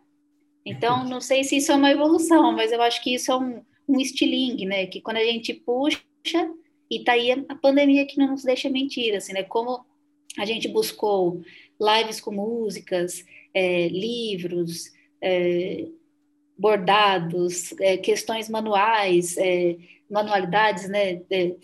Então, 0.65 1.03
não 1.03 1.19
sei 1.19 1.43
se 1.43 1.57
isso 1.57 1.71
é 1.71 1.75
uma 1.75 1.91
evolução, 1.91 2.51
mas 2.51 2.71
eu 2.71 2.81
acho 2.81 3.01
que 3.03 3.13
isso 3.13 3.31
é 3.31 3.37
um, 3.37 3.63
um 3.87 3.99
estilingue, 3.99 4.65
né? 4.65 4.85
Que 4.85 5.01
quando 5.01 5.17
a 5.17 5.23
gente 5.23 5.53
puxa, 5.53 6.01
e 6.89 7.03
tá 7.03 7.13
aí 7.13 7.31
a 7.31 7.55
pandemia 7.55 8.05
que 8.05 8.17
não 8.17 8.31
nos 8.31 8.43
deixa 8.43 8.69
mentir, 8.69 9.15
assim, 9.15 9.33
né? 9.33 9.43
Como 9.43 9.85
a 10.37 10.45
gente 10.45 10.67
buscou 10.67 11.41
lives 11.79 12.19
com 12.19 12.31
músicas, 12.31 13.25
é, 13.53 13.87
livros, 13.87 14.91
é, 15.21 15.87
bordados, 16.57 17.73
é, 17.79 17.97
questões 17.97 18.49
manuais, 18.49 19.37
é, 19.37 19.77
manualidades, 20.09 20.89
né? 20.89 21.21
É, 21.29 21.55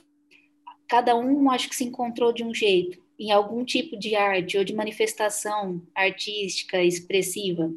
cada 0.87 1.15
um 1.15 1.49
acho 1.49 1.69
que 1.69 1.75
se 1.75 1.83
encontrou 1.83 2.31
de 2.31 2.43
um 2.43 2.53
jeito 2.53 3.03
em 3.17 3.31
algum 3.31 3.63
tipo 3.63 3.97
de 3.97 4.15
arte 4.15 4.57
ou 4.57 4.63
de 4.63 4.75
manifestação 4.75 5.81
artística, 5.93 6.81
expressiva, 6.81 7.73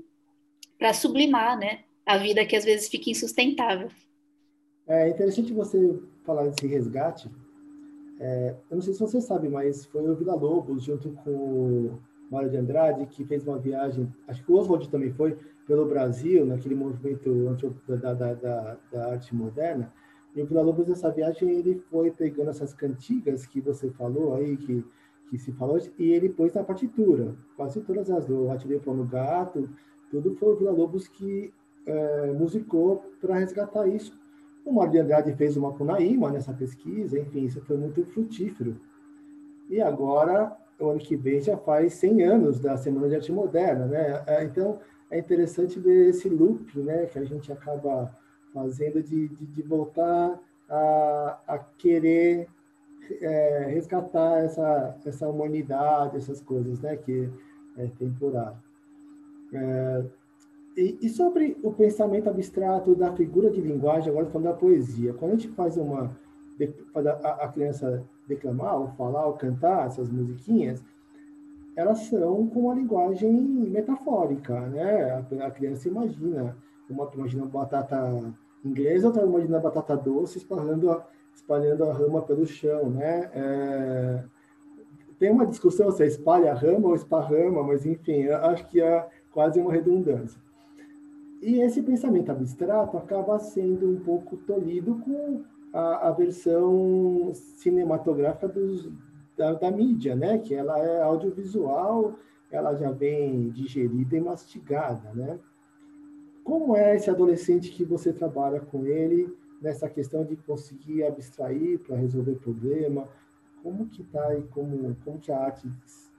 para 0.79 0.93
sublimar, 0.93 1.59
né, 1.59 1.81
a 2.05 2.19
vida 2.19 2.45
que 2.45 2.57
às 2.57 2.65
vezes 2.65 2.89
fica 2.89 3.11
insustentável. 3.11 3.89
É 4.87 5.09
interessante 5.09 5.53
você 5.53 5.99
falar 6.25 6.47
desse 6.49 6.67
resgate. 6.67 7.31
É, 8.21 8.55
eu 8.71 8.77
não 8.77 8.83
sei 8.83 8.95
se 8.95 9.01
você 9.01 9.21
sabe, 9.21 9.49
mas 9.49 9.85
foi 9.87 10.09
o 10.09 10.17
Vila 10.17 10.35
Lobos, 10.35 10.85
junto 10.85 11.11
com 11.25 11.31
o 11.31 12.03
Mário 12.31 12.51
de 12.51 12.57
Andrade, 12.57 13.07
que 13.07 13.25
fez 13.25 13.47
uma 13.47 13.59
viagem, 13.59 14.13
acho 14.27 14.45
que 14.45 14.51
o 14.51 14.57
Oswald 14.57 14.89
também 14.89 15.13
foi, 15.13 15.39
pelo 15.69 15.87
Brasil, 15.87 16.45
naquele 16.45 16.75
movimento 16.75 17.31
da, 17.87 18.15
da, 18.15 18.35
da, 18.35 18.77
da 18.91 19.13
arte 19.13 19.35
moderna. 19.37 19.93
E 20.35 20.43
o 20.43 20.47
Vila 20.47 20.63
Lobos, 20.63 20.89
nessa 20.89 21.11
viagem, 21.11 21.51
ele 21.51 21.81
foi 21.91 22.11
pegando 22.11 22.51
essas 22.51 22.75
cantigas 22.75 23.47
que 23.47 23.61
você 23.61 23.91
falou 23.91 24.35
aí, 24.35 24.57
que 24.57 24.85
que 25.29 25.39
se 25.39 25.53
falou, 25.53 25.79
e 25.99 26.13
ele 26.13 26.29
pôs 26.29 26.55
na 26.55 26.65
partitura. 26.65 27.35
Quase 27.57 27.81
todas 27.81 28.11
as 28.11 28.27
do 28.27 28.47
Ratilho 28.47 28.81
no 28.87 29.05
Gato, 29.05 29.69
tudo 30.11 30.35
foi 30.37 30.55
o 30.55 30.57
Vila 30.57 30.71
Lobos 30.71 31.07
que 31.07 31.53
é, 31.87 32.33
musicou 32.33 33.05
para 33.21 33.37
resgatar 33.37 33.87
isso. 33.87 34.19
O 34.65 34.73
Mário 34.73 34.93
de 34.93 34.99
Andrade 34.99 35.35
fez 35.35 35.57
uma 35.57 35.73
com 35.73 35.85
Naíma 35.85 36.31
nessa 36.31 36.53
pesquisa, 36.53 37.19
enfim, 37.19 37.45
isso 37.45 37.61
foi 37.63 37.77
muito 37.77 38.05
frutífero. 38.07 38.81
E 39.69 39.81
agora, 39.81 40.57
o 40.79 40.89
ano 40.89 40.99
que 40.99 41.17
vem, 41.17 41.41
já 41.41 41.57
faz 41.57 41.95
100 41.95 42.23
anos 42.23 42.61
da 42.61 42.77
Semana 42.77 43.09
de 43.09 43.17
Arte 43.17 43.33
Moderna, 43.33 43.87
né? 43.87 44.23
É, 44.27 44.45
então, 44.45 44.79
é 45.11 45.19
interessante 45.19 45.79
ver 45.79 46.11
esse 46.11 46.29
loop, 46.29 46.79
né, 46.79 47.07
que 47.07 47.19
a 47.19 47.25
gente 47.25 47.51
acaba 47.53 48.15
fazendo 48.53 49.03
de, 49.03 49.29
de, 49.29 49.47
de 49.47 49.63
voltar 49.63 50.39
a, 50.69 51.39
a 51.47 51.59
querer 51.59 52.49
é, 53.21 53.67
resgatar 53.71 54.45
essa, 54.45 54.97
essa 55.05 55.29
humanidade, 55.29 56.17
essas 56.17 56.41
coisas, 56.41 56.81
né, 56.81 56.97
que 56.97 57.29
é 57.77 57.87
temporário. 57.99 58.59
É, 59.53 60.05
e, 60.77 60.99
e, 61.03 61.09
sobre 61.09 61.57
o 61.63 61.73
pensamento 61.73 62.29
abstrato 62.29 62.95
da 62.95 63.13
figura 63.13 63.51
de 63.51 63.61
linguagem, 63.61 64.11
agora 64.11 64.27
falando 64.27 64.49
da 64.49 64.55
poesia, 64.55 65.13
quando 65.15 65.33
a 65.33 65.35
gente 65.37 65.49
faz 65.49 65.77
uma 65.77 66.17
a, 66.95 67.45
a 67.45 67.49
criança 67.49 68.05
declamar, 68.27 68.79
ou 68.79 68.89
falar, 68.89 69.27
ou 69.27 69.35
cantar 69.35 69.87
essas 69.87 70.11
musiquinhas, 70.11 70.83
elas 71.79 72.01
são 72.07 72.49
com 72.49 72.63
uma 72.63 72.75
linguagem 72.75 73.33
metafórica, 73.33 74.59
né? 74.63 75.25
A, 75.41 75.47
a 75.47 75.51
criança 75.53 75.87
imagina, 75.87 76.57
uma 76.91 77.09
imagina 77.15 77.47
batata 77.47 78.35
inglesa, 78.65 79.07
outra 79.07 79.23
imagina 79.23 79.61
batata 79.61 79.97
doce 79.97 80.39
espalhando 80.39 80.91
a, 80.91 81.07
espalhando 81.33 81.85
a 81.85 81.93
rama 81.93 82.21
pelo 82.23 82.45
chão, 82.45 82.91
né? 82.91 83.31
É, 83.33 84.25
tem 85.21 85.31
uma 85.31 85.47
discussão 85.47 85.93
se 85.93 86.03
é 86.03 86.07
espalha 86.09 86.51
a 86.51 86.55
rama 86.55 86.89
ou 86.89 86.97
esparrama, 86.97 87.63
mas 87.63 87.87
enfim, 87.87 88.27
acho 88.27 88.67
que 88.67 88.81
é 88.81 89.09
quase 89.31 89.61
uma 89.61 89.73
redundância. 89.73 90.41
E 91.41 91.61
esse 91.61 91.81
pensamento 91.81 92.33
abstrato 92.33 92.97
acaba 92.97 93.39
sendo 93.39 93.89
um 93.89 94.01
pouco 94.01 94.37
tolhido 94.37 94.97
com 94.97 95.45
a, 95.73 96.09
a 96.09 96.11
versão 96.11 97.31
cinematográfica 97.35 98.49
dos, 98.49 98.91
da, 99.39 99.55
da, 99.55 99.71
mídia, 99.71 100.15
né? 100.17 100.39
Que 100.39 100.55
ela 100.55 100.79
é 100.79 101.01
audiovisual, 101.01 102.19
ela 102.51 102.75
já 102.75 102.91
vem 102.91 103.51
digerida 103.51 104.17
e 104.17 104.21
mastigada, 104.21 105.13
né? 105.15 105.39
Como 106.43 106.77
é 106.77 106.97
esse 106.97 107.09
adolescente 107.09 107.71
que 107.71 107.85
você 107.85 108.13
trabalha 108.13 108.61
com 108.61 108.85
ele 108.85 109.33
nessa 109.63 109.89
questão 109.89 110.25
de 110.25 110.37
conseguir 110.37 111.05
abstrair 111.05 111.79
para 111.79 111.97
resolver 111.97 112.35
problema? 112.37 113.09
Como 113.63 113.87
que 113.87 114.03
tá 114.03 114.35
e 114.35 114.43
como 114.49 114.97
como 115.05 115.19
que 115.19 115.31
a 115.31 115.39
arte 115.39 115.69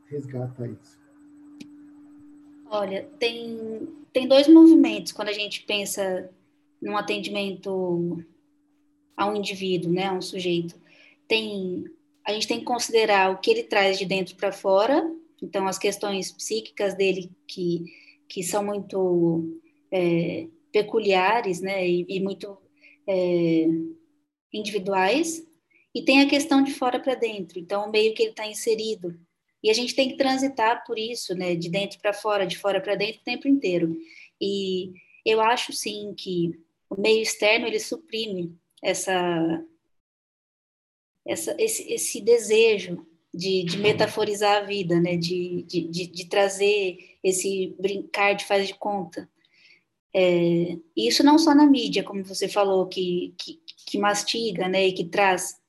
resgata 0.05 0.67
isso? 0.67 0.99
Olha, 2.69 3.07
tem 3.19 3.89
tem 4.13 4.27
dois 4.27 4.47
movimentos 4.47 5.11
quando 5.11 5.29
a 5.29 5.33
gente 5.33 5.63
pensa 5.65 6.29
num 6.81 6.95
atendimento 6.95 8.23
a 9.17 9.27
um 9.27 9.35
indivíduo, 9.35 9.91
né, 9.91 10.05
a 10.05 10.13
um 10.13 10.21
sujeito. 10.21 10.75
Tem 11.27 11.85
a 12.29 12.33
gente 12.33 12.47
tem 12.47 12.59
que 12.59 12.65
considerar 12.65 13.31
o 13.31 13.39
que 13.39 13.49
ele 13.49 13.63
traz 13.63 13.97
de 13.97 14.05
dentro 14.05 14.35
para 14.35 14.51
fora, 14.51 15.03
então 15.41 15.67
as 15.67 15.79
questões 15.79 16.31
psíquicas 16.31 16.93
dele 16.93 17.31
que 17.47 17.85
que 18.29 18.43
são 18.43 18.63
muito 18.63 19.59
é, 19.91 20.47
peculiares, 20.71 21.59
né, 21.61 21.87
e, 21.87 22.05
e 22.07 22.19
muito 22.19 22.55
é, 23.07 23.65
individuais, 24.53 25.43
e 25.95 26.03
tem 26.03 26.21
a 26.21 26.29
questão 26.29 26.61
de 26.61 26.71
fora 26.71 26.99
para 26.99 27.15
dentro, 27.15 27.57
então 27.57 27.87
o 27.87 27.91
meio 27.91 28.13
que 28.13 28.21
ele 28.21 28.29
está 28.29 28.45
inserido. 28.45 29.19
E 29.63 29.69
a 29.71 29.73
gente 29.73 29.95
tem 29.95 30.09
que 30.09 30.15
transitar 30.15 30.85
por 30.85 30.99
isso, 30.99 31.33
né, 31.33 31.55
de 31.55 31.69
dentro 31.69 31.99
para 31.99 32.13
fora, 32.13 32.45
de 32.45 32.55
fora 32.55 32.79
para 32.79 32.93
dentro 32.93 33.19
o 33.19 33.23
tempo 33.23 33.47
inteiro. 33.47 33.97
E 34.39 34.93
eu 35.25 35.41
acho 35.41 35.73
sim 35.73 36.13
que 36.15 36.51
o 36.87 37.01
meio 37.01 37.23
externo 37.23 37.65
ele 37.65 37.79
suprime 37.79 38.55
essa, 38.81 39.65
essa 41.25 41.55
esse, 41.59 41.91
esse 41.91 42.21
desejo 42.21 43.05
de, 43.33 43.63
de, 43.63 43.77
metaforizar 43.77 44.57
a 44.57 44.65
vida, 44.65 44.99
né, 44.99 45.15
de, 45.15 45.63
de, 45.63 45.87
de, 45.87 46.07
de 46.07 46.25
trazer 46.25 46.97
esse 47.23 47.75
brincar 47.79 48.33
de 48.33 48.45
faz 48.45 48.67
de 48.67 48.73
conta. 48.73 49.29
É, 50.13 50.77
isso 50.97 51.23
não 51.23 51.37
só 51.37 51.53
na 51.53 51.67
mídia, 51.67 52.03
como 52.03 52.23
você 52.23 52.47
falou, 52.47 52.87
que, 52.87 53.35
que, 53.37 53.59
que 53.85 53.97
mastiga, 53.99 54.67
né, 54.67 54.87
e 54.87 54.93
que 54.93 55.03
traz 55.03 55.59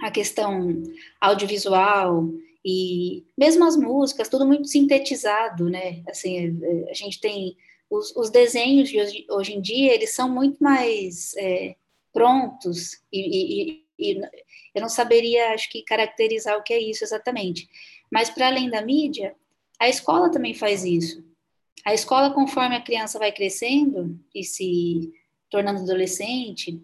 a 0.00 0.10
questão 0.10 0.82
audiovisual 1.20 2.28
e 2.64 3.24
mesmo 3.36 3.64
as 3.64 3.76
músicas, 3.76 4.28
tudo 4.28 4.46
muito 4.46 4.68
sintetizado, 4.68 5.68
né, 5.68 6.02
assim, 6.08 6.58
é, 6.62 6.90
a 6.90 6.94
gente 6.94 7.20
tem 7.20 7.56
os, 7.90 8.14
os 8.16 8.30
desenhos 8.30 8.88
de 8.88 9.00
hoje, 9.00 9.26
hoje, 9.30 9.52
em 9.54 9.60
dia, 9.60 9.94
eles 9.94 10.14
são 10.14 10.28
muito 10.28 10.62
mais 10.62 11.34
é, 11.36 11.76
prontos 12.12 13.02
e, 13.12 13.72
e, 13.72 13.83
e 13.98 14.20
eu 14.74 14.82
não 14.82 14.88
saberia, 14.88 15.52
acho 15.52 15.70
que, 15.70 15.82
caracterizar 15.82 16.58
o 16.58 16.62
que 16.62 16.72
é 16.72 16.78
isso 16.78 17.04
exatamente. 17.04 17.68
Mas, 18.10 18.30
para 18.30 18.46
além 18.46 18.68
da 18.68 18.82
mídia, 18.82 19.34
a 19.78 19.88
escola 19.88 20.30
também 20.30 20.54
faz 20.54 20.84
isso. 20.84 21.24
A 21.84 21.92
escola, 21.92 22.32
conforme 22.32 22.76
a 22.76 22.82
criança 22.82 23.18
vai 23.18 23.32
crescendo 23.32 24.18
e 24.34 24.42
se 24.42 25.12
tornando 25.50 25.82
adolescente, 25.82 26.80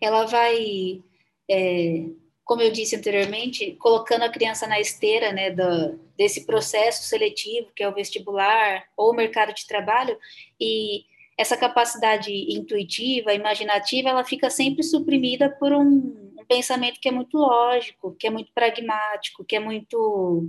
ela 0.00 0.26
vai, 0.26 1.02
é, 1.48 2.06
como 2.44 2.62
eu 2.62 2.72
disse 2.72 2.96
anteriormente, 2.96 3.76
colocando 3.76 4.22
a 4.22 4.30
criança 4.30 4.66
na 4.66 4.80
esteira 4.80 5.32
né, 5.32 5.50
do, 5.50 5.98
desse 6.16 6.44
processo 6.44 7.04
seletivo, 7.04 7.70
que 7.74 7.82
é 7.82 7.88
o 7.88 7.94
vestibular 7.94 8.84
ou 8.96 9.12
o 9.12 9.16
mercado 9.16 9.54
de 9.54 9.66
trabalho, 9.66 10.18
e 10.60 11.04
essa 11.40 11.56
capacidade 11.56 12.30
intuitiva, 12.30 13.32
imaginativa, 13.32 14.10
ela 14.10 14.22
fica 14.22 14.50
sempre 14.50 14.82
suprimida 14.82 15.48
por 15.48 15.72
um, 15.72 16.34
um 16.38 16.44
pensamento 16.46 17.00
que 17.00 17.08
é 17.08 17.12
muito 17.12 17.38
lógico, 17.38 18.14
que 18.18 18.26
é 18.26 18.30
muito 18.30 18.52
pragmático, 18.52 19.42
que 19.42 19.56
é 19.56 19.60
muito. 19.60 20.46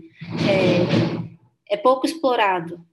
é, 1.70 1.76
é 1.76 1.78
pouco 1.78 2.06
explorado 2.06 2.86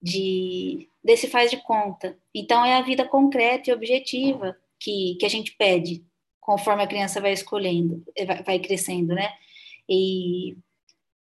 de 0.00 0.88
desse 1.04 1.28
faz 1.28 1.50
de 1.50 1.58
conta. 1.58 2.16
Então 2.34 2.64
é 2.64 2.76
a 2.76 2.82
vida 2.82 3.06
concreta 3.06 3.68
e 3.68 3.74
objetiva 3.74 4.56
que, 4.80 5.16
que 5.20 5.26
a 5.26 5.28
gente 5.28 5.54
pede 5.54 6.02
conforme 6.40 6.82
a 6.82 6.86
criança 6.86 7.20
vai 7.20 7.34
escolhendo, 7.34 8.02
vai, 8.46 8.58
crescendo, 8.58 9.14
né? 9.14 9.30
E 9.86 10.56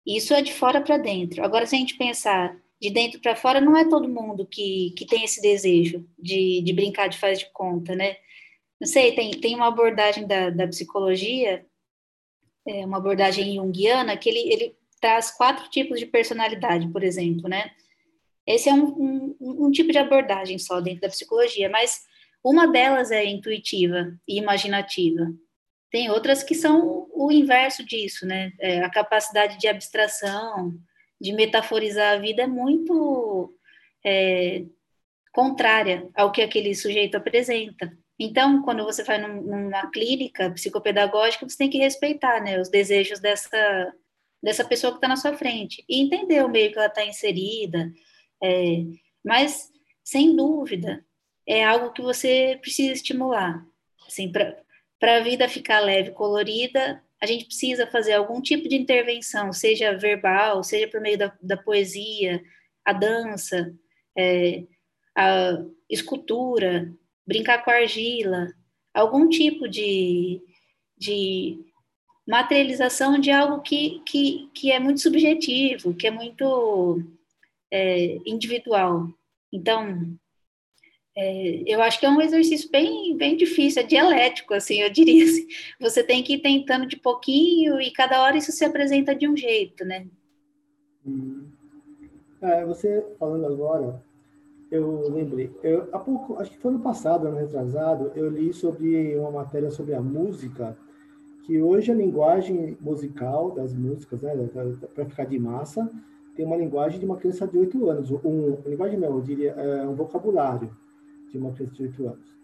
isso 0.06 0.32
é 0.32 0.44
de 0.44 0.54
fora 0.54 0.80
para 0.80 0.98
dentro. 0.98 1.44
Agora, 1.44 1.66
se 1.66 1.76
a 1.76 1.80
gente 1.80 1.98
pensar 1.98 2.56
de 2.84 2.90
dentro 2.90 3.22
para 3.22 3.34
fora, 3.34 3.62
não 3.62 3.78
é 3.78 3.88
todo 3.88 4.10
mundo 4.10 4.46
que, 4.46 4.94
que 4.98 5.06
tem 5.06 5.24
esse 5.24 5.42
desejo 5.42 6.06
de, 6.20 6.62
de 6.62 6.74
brincar 6.74 7.08
de 7.08 7.18
faz 7.18 7.40
de 7.40 7.50
conta, 7.54 7.96
né? 7.96 8.18
Não 8.78 8.86
sei, 8.86 9.16
tem, 9.16 9.32
tem 9.32 9.56
uma 9.56 9.70
abordagem 9.70 10.28
da, 10.28 10.50
da 10.50 10.68
psicologia, 10.68 11.66
é, 12.68 12.86
uma 12.86 12.98
abordagem 12.98 13.56
junguiana, 13.56 14.18
que 14.18 14.28
ele, 14.28 14.52
ele 14.52 14.76
traz 15.00 15.32
quatro 15.32 15.70
tipos 15.70 15.98
de 15.98 16.06
personalidade, 16.06 16.90
por 16.90 17.06
exemplo, 17.06 17.48
né? 17.48 17.72
Esse 18.46 18.68
é 18.68 18.74
um, 18.74 19.38
um, 19.40 19.68
um 19.68 19.72
tipo 19.72 19.94
de 19.94 19.98
abordagem 19.98 20.60
só 20.60 20.82
dentro 20.82 21.04
da 21.04 21.08
psicologia, 21.08 21.70
mas 21.70 22.02
uma 22.44 22.68
delas 22.68 23.12
é 23.12 23.24
intuitiva 23.24 24.14
e 24.28 24.40
imaginativa. 24.40 25.34
Tem 25.90 26.10
outras 26.10 26.44
que 26.44 26.54
são 26.54 27.08
o 27.14 27.32
inverso 27.32 27.86
disso, 27.86 28.26
né? 28.26 28.52
É, 28.60 28.84
a 28.84 28.90
capacidade 28.90 29.58
de 29.58 29.70
abstração, 29.70 30.78
de 31.24 31.32
metaforizar 31.32 32.14
a 32.14 32.20
vida 32.20 32.44
é 32.44 32.48
muito 32.48 33.56
é, 34.06 34.66
contrária 35.32 36.10
ao 36.14 36.34
que 36.34 36.42
aquele 36.42 36.76
sujeito 36.76 37.16
apresenta. 37.16 37.98
Então, 38.20 38.62
quando 38.62 38.84
você 38.84 39.06
vai 39.06 39.18
num, 39.22 39.42
numa 39.42 39.90
clínica 39.90 40.52
psicopedagógica, 40.52 41.48
você 41.48 41.58
tem 41.58 41.70
que 41.70 41.78
respeitar 41.78 42.42
né, 42.42 42.60
os 42.60 42.70
desejos 42.70 43.22
dessa, 43.22 43.94
dessa 44.44 44.66
pessoa 44.66 44.92
que 44.92 44.98
está 44.98 45.08
na 45.08 45.16
sua 45.16 45.34
frente 45.34 45.86
e 45.88 46.02
entender 46.02 46.44
o 46.44 46.50
meio 46.50 46.74
que 46.74 46.78
ela 46.78 46.88
está 46.88 47.06
inserida, 47.06 47.90
é, 48.44 48.84
mas, 49.24 49.70
sem 50.04 50.36
dúvida, 50.36 51.06
é 51.48 51.64
algo 51.64 51.94
que 51.94 52.02
você 52.02 52.60
precisa 52.62 52.92
estimular. 52.92 53.66
Assim, 54.06 54.30
para 54.30 55.16
a 55.16 55.22
vida 55.22 55.48
ficar 55.48 55.80
leve, 55.80 56.12
colorida, 56.12 57.02
a 57.24 57.26
gente 57.26 57.46
precisa 57.46 57.88
fazer 57.88 58.12
algum 58.12 58.42
tipo 58.42 58.68
de 58.68 58.76
intervenção, 58.76 59.54
seja 59.54 59.98
verbal, 59.98 60.62
seja 60.62 60.90
por 60.90 61.00
meio 61.00 61.18
da, 61.18 61.34
da 61.42 61.56
poesia, 61.56 62.44
a 62.84 62.92
dança, 62.92 63.74
é, 64.18 64.66
a 65.18 65.58
escultura, 65.90 66.94
brincar 67.26 67.64
com 67.64 67.72
argila, 67.72 68.50
algum 68.94 69.30
tipo 69.30 69.70
de, 69.70 70.42
de 70.98 71.58
materialização 72.28 73.18
de 73.18 73.32
algo 73.32 73.62
que, 73.62 74.02
que, 74.06 74.50
que 74.54 74.70
é 74.70 74.78
muito 74.78 75.00
subjetivo, 75.00 75.96
que 75.96 76.08
é 76.08 76.12
muito 76.12 77.02
é, 77.72 78.18
individual. 78.26 79.08
Então, 79.50 80.14
é, 81.16 81.64
eu 81.72 81.82
acho 81.82 82.00
que 82.00 82.06
é 82.06 82.10
um 82.10 82.22
exercício 82.22 82.70
bem, 82.72 83.16
bem 83.16 83.38
difícil, 83.38 83.84
é 83.84 83.86
dialético, 83.86 84.54
assim, 84.54 84.82
eu 84.82 84.90
diria 84.90 85.24
assim. 85.26 85.48
Você 85.80 86.04
tem 86.04 86.24
que 86.24 86.34
ir 86.34 86.42
tentando 86.42 86.88
de 86.88 86.98
pouquinho 86.98 87.80
e 87.80 87.92
cada 87.92 88.22
hora 88.22 88.38
isso 88.38 88.52
se 88.52 88.66
apresenta 88.66 89.16
de 89.16 89.28
um 89.28 89.38
jeito, 89.38 89.86
né? 89.86 90.08
Hum. 91.06 91.46
É, 92.42 92.66
você 92.66 93.06
falando 93.20 93.46
agora, 93.46 94.04
eu 94.72 95.08
lembrei. 95.14 95.52
Eu, 95.62 95.88
há 95.94 96.00
pouco, 96.00 96.40
acho 96.40 96.50
que 96.50 96.58
foi 96.58 96.72
no 96.72 96.80
passado, 96.80 97.28
ano 97.28 97.38
retrasado, 97.38 98.12
eu 98.16 98.28
li 98.28 98.52
sobre 98.52 99.16
uma 99.16 99.32
matéria 99.32 99.70
sobre 99.70 99.94
a 99.94 100.02
música, 100.02 100.76
que 101.46 101.62
hoje 101.62 101.92
a 101.92 101.96
linguagem 101.96 102.76
musical 102.82 103.52
das 103.52 103.74
músicas, 103.74 104.24
né, 104.24 104.34
para 104.96 105.06
ficar 105.06 105.26
de 105.26 105.38
massa, 105.38 105.90
tem 106.36 106.46
uma 106.46 106.58
linguagem 106.58 107.00
de 107.00 107.06
uma 107.06 107.18
criança 107.18 107.48
de 107.48 107.58
8 107.58 107.88
anos. 107.88 108.10
Um, 108.10 108.58
linguagem 108.66 108.98
não, 108.98 109.18
eu 109.18 109.22
diria, 109.22 109.52
é 109.52 109.88
um 109.88 109.94
vocabulário 109.94 110.72
de 111.34 111.40
uma 111.40 111.52
criança 111.52 111.74
de 111.74 111.84
8 111.84 112.08
anos. 112.08 112.38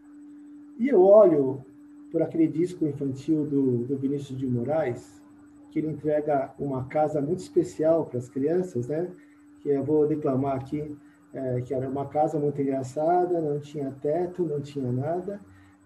E 0.80 0.90
eu 0.90 1.02
olho 1.02 1.64
por 2.12 2.24
aquele 2.24 2.48
disco 2.48 2.86
infantil 2.86 3.46
do, 3.46 3.86
do 3.86 3.98
Vinícius 3.98 4.38
de 4.38 4.48
Moraes, 4.48 5.22
que 5.70 5.78
ele 5.78 5.90
entrega 5.90 6.52
uma 6.58 6.86
casa 6.86 7.22
muito 7.22 7.40
especial 7.40 8.08
para 8.08 8.18
as 8.18 8.28
crianças, 8.28 8.88
né? 8.88 9.12
Que 9.60 9.70
eu 9.70 9.84
vou 9.84 10.08
declamar 10.08 10.56
aqui, 10.56 10.98
é, 11.32 11.62
que 11.62 11.74
era 11.74 11.88
uma 11.88 12.08
casa 12.08 12.40
muito 12.40 12.60
engraçada, 12.60 13.40
não 13.40 13.60
tinha 13.60 13.92
teto, 14.02 14.44
não 14.44 14.60
tinha 14.60 14.92
nada, 14.92 15.40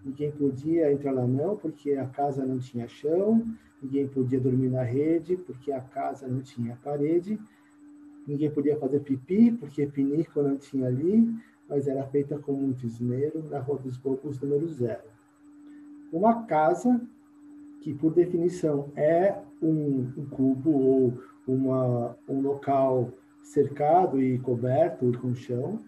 ninguém 0.06 0.32
podia 0.32 0.92
entrar 0.94 1.12
lá 1.12 1.28
não, 1.28 1.58
porque 1.58 1.92
a 1.94 2.06
casa 2.06 2.46
não 2.46 2.60
tinha 2.60 2.88
chão, 2.88 3.46
ninguém 3.82 4.08
podia 4.08 4.40
dormir 4.40 4.70
na 4.70 4.84
rede, 4.84 5.36
porque 5.36 5.74
a 5.74 5.82
casa 5.82 6.26
não 6.26 6.40
tinha 6.40 6.78
parede, 6.82 7.38
ninguém 8.26 8.50
podia 8.50 8.78
fazer 8.78 9.02
pipi, 9.02 9.52
porque 9.52 9.86
pinico 9.86 10.42
não 10.42 10.56
tinha 10.56 10.88
ali, 10.88 11.28
mas 11.74 11.88
era 11.88 12.06
feita 12.06 12.38
com 12.38 12.54
muito 12.54 12.86
esmero 12.86 13.44
na 13.50 13.58
Rua 13.58 13.80
dos 13.80 13.98
Bobos, 13.98 14.40
número 14.40 14.68
zero. 14.68 15.02
Uma 16.12 16.44
casa 16.44 17.02
que, 17.82 17.92
por 17.96 18.14
definição, 18.14 18.92
é 18.96 19.36
um, 19.60 20.08
um 20.16 20.26
cubo 20.30 20.72
ou 20.72 21.14
uma, 21.48 22.16
um 22.30 22.42
local 22.42 23.10
cercado 23.42 24.22
e 24.22 24.38
coberto 24.38 25.12
com 25.20 25.34
chão, 25.34 25.80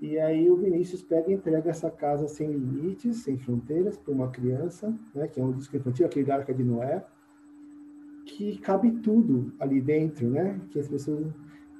e 0.00 0.18
aí 0.18 0.50
o 0.50 0.56
Vinícius 0.56 1.02
pega 1.02 1.30
e 1.30 1.34
entrega 1.34 1.68
essa 1.68 1.90
casa 1.90 2.26
sem 2.26 2.50
limites, 2.50 3.18
sem 3.18 3.36
fronteiras, 3.36 3.98
para 3.98 4.14
uma 4.14 4.30
criança, 4.30 4.92
né, 5.14 5.28
que 5.28 5.38
é 5.38 5.44
um 5.44 5.52
disco 5.52 5.76
infantil, 5.76 6.06
aquele 6.06 6.24
da 6.24 6.36
Arca 6.36 6.54
de 6.54 6.64
Noé, 6.64 7.04
que 8.24 8.56
cabe 8.58 8.90
tudo 8.92 9.52
ali 9.60 9.78
dentro, 9.78 10.30
né? 10.30 10.58
Que 10.70 10.78
as 10.78 10.88
pessoas. 10.88 11.26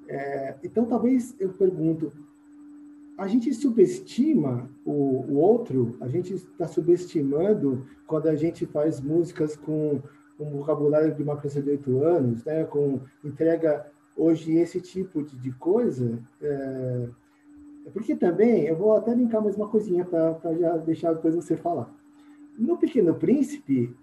É... 0.07 0.57
Então, 0.62 0.85
talvez 0.85 1.35
eu 1.40 1.51
pergunto, 1.55 2.12
a 3.16 3.27
gente 3.27 3.53
subestima 3.53 4.70
o, 4.85 5.25
o 5.29 5.35
outro? 5.37 5.96
A 6.01 6.09
gente 6.09 6.35
está 6.35 6.66
subestimando 6.66 7.87
quando 8.07 8.29
a 8.29 8.35
gente 8.35 8.66
faz 8.66 9.01
músicas 9.01 9.57
com 9.57 10.01
um 10.38 10.51
vocabulário 10.51 11.14
de 11.14 11.22
uma 11.22 11.37
criança 11.37 11.62
de 11.62 11.70
oito 11.70 12.03
anos, 12.03 12.44
né? 12.44 12.64
Com 12.64 13.01
entrega 13.25 13.87
hoje 14.16 14.53
esse 14.57 14.81
tipo 14.81 15.22
de, 15.22 15.37
de 15.37 15.53
coisa. 15.53 16.18
É... 16.40 17.09
Porque 17.92 18.14
também, 18.14 18.64
eu 18.64 18.77
vou 18.77 18.96
até 18.96 19.14
linkar 19.14 19.42
mais 19.42 19.57
uma 19.57 19.68
coisinha 19.68 20.05
para 20.05 20.55
já 20.55 20.77
deixar 20.77 21.12
depois 21.12 21.35
você 21.35 21.57
falar. 21.57 21.92
No 22.57 22.79
Pequeno 22.79 23.14
Príncipe, 23.14 23.94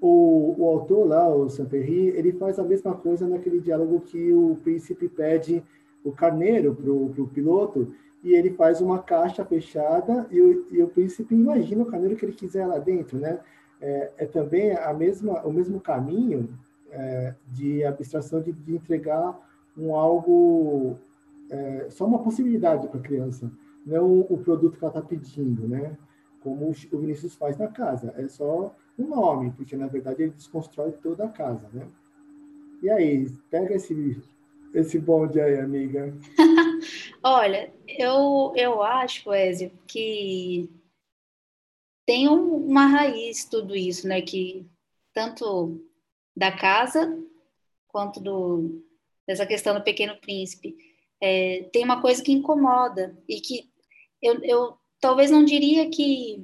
o, 0.00 0.56
o 0.58 0.68
autor 0.68 1.06
lá, 1.06 1.28
o 1.32 1.48
Saint-Péry, 1.48 2.08
ele 2.08 2.32
faz 2.32 2.58
a 2.58 2.64
mesma 2.64 2.94
coisa 2.94 3.28
naquele 3.28 3.60
diálogo 3.60 4.00
que 4.00 4.32
o 4.32 4.56
príncipe 4.62 5.08
pede 5.08 5.62
o 6.04 6.10
carneiro 6.10 6.74
para 6.74 6.90
o 6.90 7.28
piloto, 7.28 7.94
e 8.22 8.34
ele 8.34 8.50
faz 8.50 8.80
uma 8.80 9.02
caixa 9.02 9.44
fechada 9.44 10.26
e 10.30 10.40
o, 10.40 10.66
e 10.70 10.82
o 10.82 10.88
príncipe 10.88 11.34
imagina 11.34 11.82
o 11.82 11.86
carneiro 11.86 12.16
que 12.16 12.24
ele 12.24 12.32
quiser 12.32 12.66
lá 12.66 12.78
dentro, 12.78 13.18
né? 13.18 13.40
É, 13.80 14.12
é 14.18 14.26
também 14.26 14.72
a 14.76 14.92
mesma, 14.92 15.44
o 15.44 15.52
mesmo 15.52 15.80
caminho 15.80 16.56
é, 16.90 17.34
de 17.48 17.84
abstração 17.84 18.40
de, 18.40 18.52
de, 18.52 18.76
entregar 18.76 19.36
um 19.76 19.96
algo, 19.96 20.98
é, 21.50 21.88
só 21.90 22.06
uma 22.06 22.22
possibilidade 22.22 22.86
para 22.86 23.00
a 23.00 23.02
criança, 23.02 23.50
não 23.84 24.20
o 24.20 24.38
produto 24.38 24.78
que 24.78 24.84
ela 24.84 24.94
está 24.94 25.02
pedindo, 25.02 25.66
né? 25.66 25.96
Como 26.40 26.70
o 26.70 26.98
Vinícius 26.98 27.34
faz 27.34 27.56
na 27.56 27.68
casa, 27.68 28.14
é 28.16 28.28
só 28.28 28.74
o 28.96 29.02
nome, 29.02 29.50
porque 29.52 29.76
na 29.76 29.86
verdade 29.88 30.22
ele 30.22 30.32
desconstrói 30.32 30.92
toda 30.92 31.24
a 31.24 31.28
casa, 31.28 31.68
né? 31.72 31.86
E 32.82 32.90
aí, 32.90 33.28
pega 33.50 33.74
esse, 33.74 34.20
esse 34.74 34.98
bonde 34.98 35.40
aí, 35.40 35.58
amiga. 35.58 36.16
Olha, 37.22 37.72
eu, 37.86 38.52
eu 38.56 38.82
acho, 38.82 39.32
Ezio, 39.32 39.70
que 39.86 40.70
tem 42.06 42.28
um, 42.28 42.56
uma 42.56 42.86
raiz 42.86 43.44
tudo 43.44 43.76
isso, 43.76 44.08
né? 44.08 44.20
Que 44.22 44.66
tanto 45.12 45.80
da 46.36 46.50
casa 46.50 47.18
quanto 47.88 48.20
do, 48.20 48.82
dessa 49.26 49.46
questão 49.46 49.74
do 49.74 49.84
Pequeno 49.84 50.16
Príncipe. 50.20 50.76
É, 51.20 51.68
tem 51.72 51.84
uma 51.84 52.00
coisa 52.00 52.22
que 52.22 52.32
incomoda 52.32 53.16
e 53.28 53.40
que 53.40 53.70
eu, 54.20 54.42
eu 54.42 54.78
talvez 54.98 55.30
não 55.30 55.44
diria 55.44 55.88
que 55.90 56.42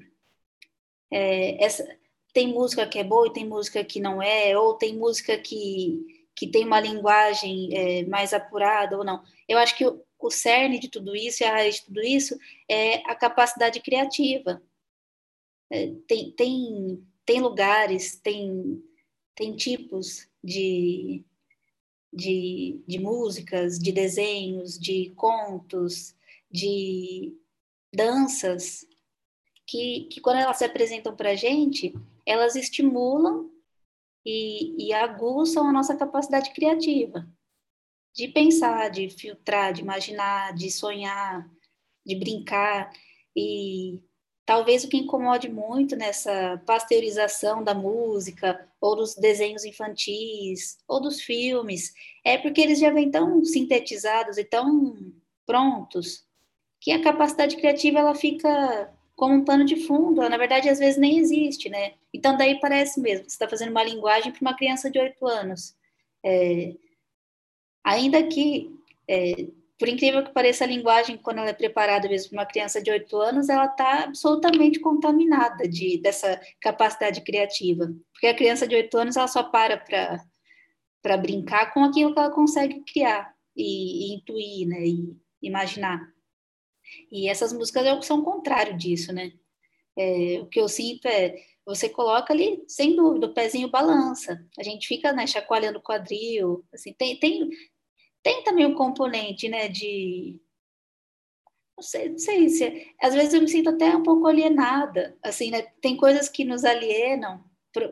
é, 1.10 1.64
essa, 1.64 1.88
tem 2.32 2.52
música 2.52 2.86
que 2.86 2.98
é 2.98 3.04
boa 3.04 3.26
e 3.26 3.32
tem 3.32 3.46
música 3.46 3.82
que 3.82 4.00
não 4.00 4.22
é, 4.22 4.56
ou 4.56 4.74
tem 4.74 4.96
música 4.96 5.36
que, 5.38 6.17
que 6.38 6.46
tem 6.46 6.64
uma 6.64 6.78
linguagem 6.78 7.68
é, 7.76 8.06
mais 8.06 8.32
apurada 8.32 8.96
ou 8.96 9.04
não. 9.04 9.24
Eu 9.48 9.58
acho 9.58 9.76
que 9.76 9.84
o, 9.84 10.00
o 10.20 10.30
cerne 10.30 10.78
de 10.78 10.88
tudo 10.88 11.16
isso 11.16 11.42
e 11.42 11.46
a 11.46 11.50
raiz 11.50 11.76
de 11.76 11.86
tudo 11.86 12.00
isso 12.00 12.38
é 12.68 12.98
a 13.10 13.14
capacidade 13.16 13.80
criativa. 13.80 14.62
É, 15.68 15.92
tem, 16.06 16.30
tem, 16.30 17.04
tem 17.26 17.40
lugares, 17.40 18.20
tem, 18.20 18.80
tem 19.34 19.56
tipos 19.56 20.28
de, 20.42 21.24
de, 22.12 22.80
de 22.86 23.00
músicas, 23.00 23.76
de 23.76 23.90
desenhos, 23.90 24.78
de 24.78 25.10
contos, 25.16 26.14
de 26.48 27.36
danças, 27.92 28.86
que, 29.66 30.04
que 30.04 30.20
quando 30.20 30.38
elas 30.38 30.56
se 30.56 30.64
apresentam 30.64 31.16
para 31.16 31.30
a 31.30 31.34
gente, 31.34 31.92
elas 32.24 32.54
estimulam 32.54 33.50
e, 34.24 34.88
e 34.88 34.92
aguçam 34.92 35.68
a 35.68 35.72
nossa 35.72 35.96
capacidade 35.96 36.52
criativa 36.52 37.26
de 38.14 38.28
pensar, 38.28 38.90
de 38.90 39.08
filtrar, 39.08 39.72
de 39.72 39.80
imaginar, 39.80 40.52
de 40.52 40.70
sonhar, 40.70 41.48
de 42.04 42.16
brincar. 42.16 42.90
E 43.36 44.02
talvez 44.44 44.82
o 44.82 44.88
que 44.88 44.96
incomode 44.96 45.48
muito 45.48 45.94
nessa 45.94 46.60
pasteurização 46.66 47.62
da 47.62 47.74
música, 47.74 48.68
ou 48.80 48.96
dos 48.96 49.14
desenhos 49.14 49.64
infantis, 49.64 50.78
ou 50.88 51.00
dos 51.00 51.20
filmes, 51.20 51.92
é 52.24 52.36
porque 52.36 52.60
eles 52.60 52.80
já 52.80 52.90
vêm 52.90 53.10
tão 53.10 53.44
sintetizados 53.44 54.36
e 54.36 54.44
tão 54.44 55.12
prontos 55.46 56.26
que 56.80 56.90
a 56.90 57.02
capacidade 57.02 57.56
criativa 57.56 58.00
ela 58.00 58.14
fica 58.14 58.92
como 59.18 59.34
um 59.34 59.44
pano 59.44 59.64
de 59.64 59.74
fundo, 59.84 60.26
na 60.28 60.36
verdade, 60.36 60.68
às 60.68 60.78
vezes 60.78 60.96
nem 60.96 61.18
existe, 61.18 61.68
né? 61.68 61.94
Então, 62.14 62.36
daí 62.36 62.60
parece 62.60 63.00
mesmo, 63.00 63.24
você 63.24 63.30
está 63.30 63.48
fazendo 63.48 63.70
uma 63.72 63.82
linguagem 63.82 64.30
para 64.30 64.40
uma 64.40 64.56
criança 64.56 64.88
de 64.88 64.96
oito 64.96 65.26
anos. 65.26 65.74
É, 66.24 66.72
ainda 67.82 68.22
que, 68.22 68.70
é, 69.08 69.48
por 69.76 69.88
incrível 69.88 70.22
que 70.22 70.32
pareça, 70.32 70.62
a 70.62 70.68
linguagem, 70.68 71.16
quando 71.16 71.38
ela 71.38 71.48
é 71.48 71.52
preparada 71.52 72.08
mesmo 72.08 72.30
para 72.30 72.38
uma 72.38 72.46
criança 72.46 72.80
de 72.80 72.92
oito 72.92 73.16
anos, 73.16 73.48
ela 73.48 73.66
está 73.66 74.04
absolutamente 74.04 74.78
contaminada 74.78 75.66
de, 75.68 75.98
dessa 75.98 76.40
capacidade 76.60 77.20
criativa. 77.22 77.92
Porque 78.12 78.28
a 78.28 78.36
criança 78.36 78.68
de 78.68 78.76
oito 78.76 78.96
anos, 78.96 79.16
ela 79.16 79.26
só 79.26 79.42
para 79.42 79.82
para 81.02 81.16
brincar 81.16 81.74
com 81.74 81.82
aquilo 81.82 82.12
que 82.12 82.20
ela 82.20 82.30
consegue 82.30 82.84
criar 82.84 83.34
e, 83.56 84.12
e 84.12 84.14
intuir, 84.14 84.68
né? 84.68 84.86
E 84.86 85.16
imaginar. 85.42 86.08
E 87.10 87.28
essas 87.28 87.52
músicas 87.52 87.86
é 87.86 88.00
são 88.02 88.20
o 88.20 88.24
contrário 88.24 88.76
disso, 88.76 89.12
né? 89.12 89.32
É, 89.96 90.40
o 90.40 90.46
que 90.46 90.60
eu 90.60 90.68
sinto 90.68 91.06
é 91.06 91.34
você 91.68 91.86
coloca 91.86 92.32
ali, 92.32 92.64
sem 92.66 92.96
dúvida, 92.96 93.26
o 93.26 93.34
pezinho 93.34 93.68
balança. 93.68 94.42
A 94.58 94.62
gente 94.62 94.88
fica 94.88 95.12
né, 95.12 95.26
chacoalhando 95.26 95.78
o 95.78 95.82
quadril. 95.82 96.64
Assim, 96.72 96.94
tem, 96.94 97.20
tem, 97.20 97.46
tem 98.22 98.42
também 98.42 98.64
um 98.64 98.74
componente 98.74 99.50
né, 99.50 99.68
de. 99.68 100.40
Não 101.76 101.82
sei, 101.82 102.08
não 102.08 102.18
sei 102.18 102.48
se. 102.48 102.94
Às 102.98 103.12
vezes 103.12 103.34
eu 103.34 103.42
me 103.42 103.48
sinto 103.48 103.68
até 103.68 103.94
um 103.94 104.02
pouco 104.02 104.26
alienada. 104.26 105.14
Assim, 105.22 105.50
né? 105.50 105.60
Tem 105.82 105.94
coisas 105.94 106.30
que 106.30 106.42
nos 106.42 106.64
alienam. 106.64 107.44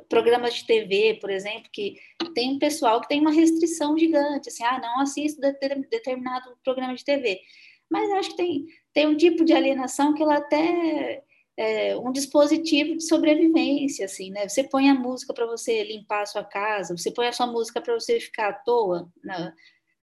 Programas 0.08 0.54
de 0.54 0.66
TV, 0.66 1.18
por 1.20 1.28
exemplo, 1.28 1.68
que 1.70 2.00
tem 2.34 2.54
um 2.54 2.58
pessoal 2.58 2.98
que 3.02 3.08
tem 3.08 3.20
uma 3.20 3.30
restrição 3.30 3.96
gigante, 3.96 4.48
assim, 4.48 4.64
ah, 4.64 4.80
não 4.80 5.00
assisto 5.00 5.38
determinado 5.38 6.56
programa 6.64 6.94
de 6.94 7.04
TV. 7.04 7.40
Mas 7.88 8.10
acho 8.12 8.30
que 8.30 8.36
tem, 8.36 8.66
tem 8.96 9.06
um 9.06 9.14
tipo 9.14 9.44
de 9.44 9.52
alienação 9.52 10.14
que 10.14 10.22
ela 10.22 10.38
até 10.38 11.22
é 11.54 11.94
um 11.98 12.10
dispositivo 12.10 12.96
de 12.96 13.06
sobrevivência, 13.06 14.06
assim, 14.06 14.30
né? 14.30 14.48
Você 14.48 14.64
põe 14.64 14.88
a 14.88 14.94
música 14.94 15.34
para 15.34 15.44
você 15.44 15.84
limpar 15.84 16.22
a 16.22 16.26
sua 16.26 16.42
casa, 16.42 16.96
você 16.96 17.10
põe 17.10 17.26
a 17.26 17.32
sua 17.32 17.46
música 17.46 17.78
para 17.78 17.92
você 17.92 18.18
ficar 18.18 18.48
à 18.48 18.52
toa 18.54 19.06
na, 19.22 19.52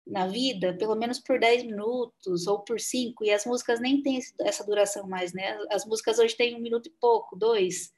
na 0.07 0.27
vida, 0.27 0.75
pelo 0.75 0.95
menos 0.95 1.19
por 1.19 1.41
10 1.41 1.65
minutos 1.65 2.47
ou 2.47 2.59
por 2.61 2.79
5, 2.79 3.25
e 3.25 3.31
as 3.31 3.47
músicas 3.47 3.81
nem 3.81 4.03
têm 4.03 4.19
essa 4.41 4.63
duração 4.63 5.09
mais, 5.09 5.33
né? 5.33 5.59
As 5.71 5.87
músicas 5.87 6.19
hoje 6.19 6.37
têm 6.37 6.55
um 6.55 6.61
minuto 6.61 6.89
e 6.89 6.93
pouco, 7.01 7.35
dois, 7.35 7.95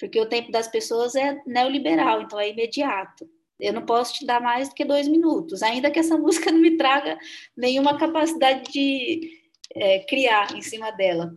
porque 0.00 0.18
o 0.18 0.28
tempo 0.28 0.50
das 0.50 0.66
pessoas 0.66 1.14
é 1.14 1.40
neoliberal, 1.46 2.22
então 2.22 2.40
é 2.40 2.50
imediato. 2.50 3.24
Eu 3.60 3.72
não 3.72 3.86
posso 3.86 4.14
te 4.14 4.26
dar 4.26 4.40
mais 4.40 4.68
do 4.68 4.74
que 4.74 4.84
dois 4.84 5.06
minutos, 5.06 5.62
ainda 5.62 5.92
que 5.92 6.00
essa 6.00 6.18
música 6.18 6.50
não 6.50 6.58
me 6.58 6.76
traga 6.76 7.16
nenhuma 7.56 7.96
capacidade 7.96 8.72
de 8.72 9.43
é, 9.74 10.00
criar 10.00 10.56
em 10.56 10.62
cima 10.62 10.90
dela. 10.90 11.36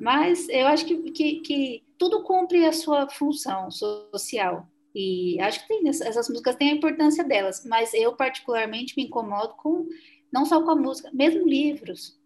Mas 0.00 0.48
eu 0.48 0.66
acho 0.66 0.84
que, 0.84 1.10
que, 1.10 1.40
que, 1.40 1.84
tudo 1.98 2.22
cumpre 2.22 2.64
a 2.66 2.72
sua 2.72 3.08
função 3.08 3.70
social. 3.70 4.68
E 4.94 5.38
acho 5.40 5.60
que 5.60 5.68
tem, 5.68 5.88
essas 5.88 6.28
músicas 6.28 6.56
têm 6.56 6.70
a 6.70 6.74
importância 6.74 7.24
delas, 7.24 7.64
mas 7.64 7.92
eu 7.94 8.14
particularmente 8.16 8.94
me 8.96 9.04
incomodo 9.04 9.54
com, 9.56 9.86
não 10.32 10.44
só 10.44 10.62
com 10.62 10.70
a 10.70 10.76
música, 10.76 11.10
mesmo 11.12 11.46
livros. 11.46 12.18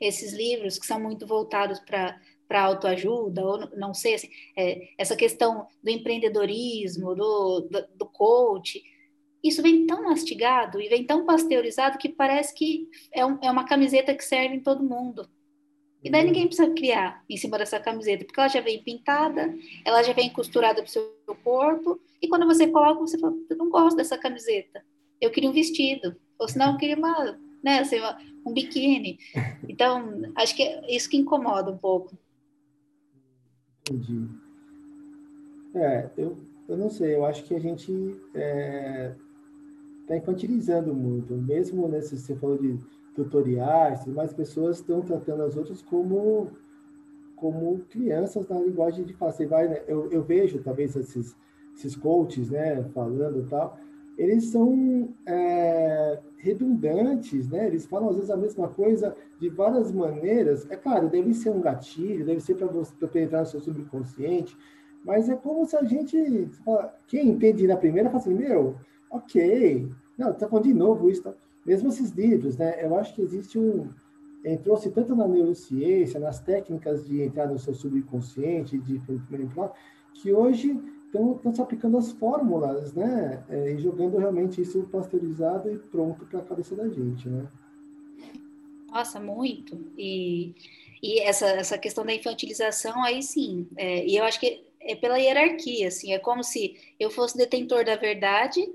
Esses 0.00 0.32
livros 0.32 0.78
que 0.78 0.86
são 0.86 1.00
muito 1.00 1.26
voltados 1.26 1.78
para 1.80 2.18
para 2.50 2.64
autoajuda, 2.64 3.46
ou 3.46 3.58
não 3.76 3.94
sei, 3.94 4.14
assim, 4.14 4.28
é, 4.58 4.88
essa 4.98 5.14
questão 5.14 5.68
do 5.80 5.88
empreendedorismo, 5.88 7.14
do, 7.14 7.60
do, 7.60 7.86
do 7.94 8.06
coach, 8.06 8.82
isso 9.42 9.62
vem 9.62 9.86
tão 9.86 10.04
mastigado 10.04 10.80
e 10.80 10.88
vem 10.88 11.04
tão 11.04 11.24
pasteurizado 11.24 11.98
que 11.98 12.08
parece 12.08 12.54
que 12.54 12.88
é, 13.12 13.24
um, 13.24 13.38
é 13.40 13.50
uma 13.50 13.64
camiseta 13.64 14.14
que 14.14 14.24
serve 14.24 14.56
em 14.56 14.60
todo 14.60 14.84
mundo. 14.84 15.28
E 16.02 16.10
daí 16.10 16.24
ninguém 16.24 16.46
precisa 16.46 16.70
criar 16.70 17.22
em 17.28 17.36
cima 17.36 17.58
dessa 17.58 17.78
camiseta, 17.78 18.24
porque 18.24 18.40
ela 18.40 18.48
já 18.48 18.60
vem 18.60 18.82
pintada, 18.82 19.54
ela 19.84 20.02
já 20.02 20.12
vem 20.12 20.32
costurada 20.32 20.82
para 20.82 20.88
o 20.88 20.90
seu 20.90 21.12
corpo, 21.44 22.00
e 22.22 22.28
quando 22.28 22.46
você 22.46 22.66
coloca, 22.66 23.00
você 23.00 23.18
fala, 23.18 23.34
eu 23.48 23.56
não 23.56 23.68
gosto 23.68 23.96
dessa 23.96 24.16
camiseta, 24.16 24.82
eu 25.20 25.30
queria 25.30 25.50
um 25.50 25.52
vestido, 25.52 26.16
ou 26.38 26.48
senão 26.48 26.72
eu 26.72 26.78
queria 26.78 26.96
uma, 26.96 27.38
né, 27.62 27.80
assim, 27.80 27.98
uma, 27.98 28.18
um 28.46 28.52
biquíni. 28.52 29.18
Então, 29.68 30.22
acho 30.36 30.56
que 30.56 30.62
é 30.62 30.94
isso 30.94 31.08
que 31.08 31.18
incomoda 31.18 31.70
um 31.70 31.76
pouco. 31.76 32.16
Entendi. 33.82 34.26
É, 35.74 36.10
eu, 36.16 36.38
eu 36.66 36.76
não 36.78 36.88
sei, 36.88 37.14
eu 37.14 37.26
acho 37.26 37.44
que 37.44 37.54
a 37.54 37.60
gente 37.60 37.92
é, 38.34 39.14
tá 40.10 40.16
infantilizando 40.16 40.92
muito, 40.92 41.34
mesmo 41.34 41.86
nesse, 41.86 42.18
você 42.18 42.34
falou 42.34 42.58
de 42.58 42.76
tutoriais, 43.14 44.04
mais 44.06 44.32
pessoas 44.32 44.78
estão 44.78 45.02
tratando 45.02 45.44
as 45.44 45.56
outras 45.56 45.80
como 45.82 46.50
como 47.36 47.78
crianças 47.88 48.46
na 48.48 48.60
linguagem 48.60 49.02
de 49.02 49.14
fala. 49.14 49.32
Você 49.32 49.46
vai, 49.46 49.66
né? 49.66 49.82
eu, 49.86 50.10
eu 50.10 50.22
vejo 50.22 50.62
talvez 50.62 50.94
esses, 50.94 51.34
esses 51.74 51.96
coaches, 51.96 52.50
né, 52.50 52.84
falando 52.92 53.48
tal, 53.48 53.78
eles 54.18 54.44
são 54.46 55.08
é, 55.24 56.18
redundantes, 56.36 57.48
né? 57.48 57.68
Eles 57.68 57.86
falam 57.86 58.10
às 58.10 58.16
vezes 58.16 58.30
a 58.30 58.36
mesma 58.36 58.68
coisa 58.68 59.16
de 59.38 59.48
várias 59.48 59.90
maneiras. 59.90 60.70
É 60.70 60.76
claro, 60.76 61.08
deve 61.08 61.32
ser 61.32 61.50
um 61.50 61.60
gatilho, 61.60 62.26
deve 62.26 62.40
ser 62.40 62.56
para 62.56 62.66
você 62.66 62.92
pra 62.98 63.08
penetrar 63.08 63.40
no 63.42 63.46
seu 63.46 63.60
subconsciente, 63.60 64.54
mas 65.02 65.30
é 65.30 65.36
como 65.36 65.64
se 65.64 65.76
a 65.76 65.84
gente, 65.84 66.50
quem 67.06 67.28
entende 67.28 67.66
na 67.66 67.76
primeira, 67.76 68.10
fala 68.10 68.20
assim, 68.20 68.34
meu, 68.34 68.76
ok, 69.10 69.90
não, 70.16 70.32
tá 70.32 70.48
falando 70.48 70.64
de 70.64 70.74
novo 70.74 71.10
isso, 71.10 71.22
tá? 71.22 71.34
mesmo 71.64 71.88
esses 71.88 72.10
livros, 72.10 72.56
né? 72.56 72.84
Eu 72.84 72.96
acho 72.96 73.14
que 73.14 73.22
existe 73.22 73.58
um 73.58 73.88
entrou-se 74.44 74.90
tanto 74.90 75.14
na 75.14 75.28
neurociência, 75.28 76.18
nas 76.18 76.40
técnicas 76.40 77.06
de 77.06 77.22
entrar 77.22 77.46
no 77.46 77.58
seu 77.58 77.74
subconsciente, 77.74 78.78
de 78.78 79.00
manipular, 79.30 79.72
que 80.14 80.32
hoje 80.32 80.80
estão 81.06 81.54
se 81.54 81.60
aplicando 81.60 81.98
as 81.98 82.12
fórmulas, 82.12 82.94
né? 82.94 83.44
É, 83.48 83.72
e 83.72 83.78
jogando 83.78 84.16
realmente 84.16 84.62
isso 84.62 84.82
pasteurizado 84.84 85.70
e 85.70 85.78
pronto 85.78 86.24
para 86.26 86.40
a 86.40 86.44
cabeça 86.44 86.74
da 86.74 86.88
gente, 86.88 87.28
né? 87.28 87.46
Nossa, 88.90 89.20
muito. 89.20 89.78
E, 89.98 90.54
e 91.02 91.20
essa, 91.20 91.46
essa 91.46 91.78
questão 91.78 92.04
da 92.04 92.14
infantilização, 92.14 93.02
aí 93.04 93.22
sim. 93.22 93.68
É, 93.76 94.06
e 94.06 94.16
eu 94.16 94.24
acho 94.24 94.40
que 94.40 94.64
é 94.80 94.94
pela 94.94 95.18
hierarquia, 95.18 95.88
assim. 95.88 96.12
É 96.12 96.18
como 96.18 96.42
se 96.42 96.76
eu 96.98 97.10
fosse 97.10 97.36
detentor 97.36 97.84
da 97.84 97.96
verdade 97.96 98.66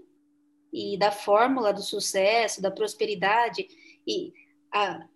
e 0.76 0.98
da 0.98 1.10
fórmula 1.10 1.72
do 1.72 1.82
sucesso, 1.82 2.62
da 2.62 2.70
prosperidade. 2.70 3.66
E, 4.06 4.34
a, 4.70 5.08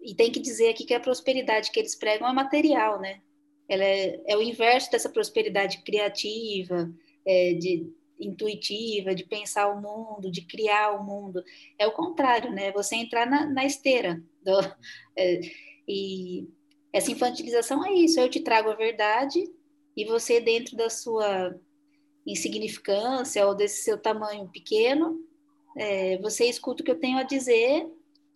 e 0.00 0.14
tem 0.14 0.32
que 0.32 0.40
dizer 0.40 0.70
aqui 0.70 0.86
que 0.86 0.94
a 0.94 1.00
prosperidade 1.00 1.70
que 1.70 1.78
eles 1.78 1.94
pregam 1.94 2.26
é 2.26 2.32
material, 2.32 2.98
né? 2.98 3.20
Ela 3.68 3.84
é, 3.84 4.22
é 4.26 4.36
o 4.36 4.42
inverso 4.42 4.90
dessa 4.90 5.10
prosperidade 5.10 5.82
criativa, 5.82 6.90
é, 7.26 7.52
de 7.52 7.92
intuitiva, 8.18 9.14
de 9.14 9.24
pensar 9.24 9.68
o 9.68 9.82
mundo, 9.82 10.30
de 10.30 10.46
criar 10.46 10.92
o 10.92 11.04
mundo. 11.04 11.44
É 11.78 11.86
o 11.86 11.92
contrário, 11.92 12.50
né? 12.50 12.72
Você 12.72 12.96
entrar 12.96 13.26
na, 13.26 13.44
na 13.44 13.66
esteira. 13.66 14.22
Do, 14.42 14.60
é, 15.14 15.40
e 15.86 16.48
essa 16.90 17.12
infantilização 17.12 17.84
é 17.84 17.92
isso. 17.92 18.18
Eu 18.18 18.30
te 18.30 18.40
trago 18.40 18.70
a 18.70 18.74
verdade 18.74 19.44
e 19.94 20.06
você, 20.06 20.40
dentro 20.40 20.74
da 20.74 20.88
sua 20.88 21.54
insignificância 22.26 23.46
ou 23.46 23.54
desse 23.54 23.82
seu 23.82 23.98
tamanho 23.98 24.48
pequeno, 24.48 25.20
é, 25.76 26.18
você 26.18 26.44
escuta 26.46 26.82
o 26.82 26.84
que 26.84 26.90
eu 26.90 26.98
tenho 26.98 27.18
a 27.18 27.22
dizer 27.22 27.86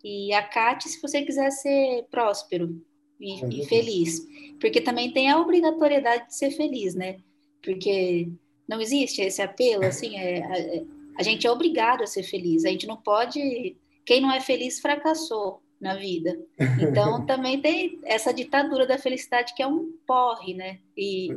e 0.02 0.32
acate 0.32 0.88
se 0.88 1.00
você 1.00 1.22
quiser 1.22 1.50
ser 1.50 2.04
próspero 2.10 2.80
e, 3.20 3.44
é 3.44 3.48
e 3.48 3.66
feliz. 3.66 4.26
Porque 4.60 4.80
também 4.80 5.12
tem 5.12 5.30
a 5.30 5.38
obrigatoriedade 5.38 6.28
de 6.28 6.36
ser 6.36 6.50
feliz, 6.50 6.94
né? 6.94 7.18
Porque 7.62 8.28
não 8.68 8.80
existe 8.80 9.20
esse 9.22 9.42
apelo, 9.42 9.84
assim, 9.84 10.16
é, 10.16 10.42
a, 10.44 11.20
a 11.20 11.22
gente 11.22 11.46
é 11.46 11.50
obrigado 11.50 12.02
a 12.02 12.06
ser 12.06 12.22
feliz, 12.22 12.64
a 12.64 12.70
gente 12.70 12.86
não 12.86 12.96
pode. 12.96 13.76
Quem 14.04 14.20
não 14.20 14.32
é 14.32 14.40
feliz 14.40 14.80
fracassou 14.80 15.60
na 15.80 15.94
vida. 15.94 16.38
Então 16.80 17.24
também 17.26 17.60
tem 17.60 17.98
essa 18.04 18.32
ditadura 18.32 18.86
da 18.86 18.98
felicidade 18.98 19.54
que 19.54 19.62
é 19.62 19.66
um 19.66 19.92
porre, 20.06 20.54
né? 20.54 20.78
E, 20.96 21.30
é. 21.30 21.34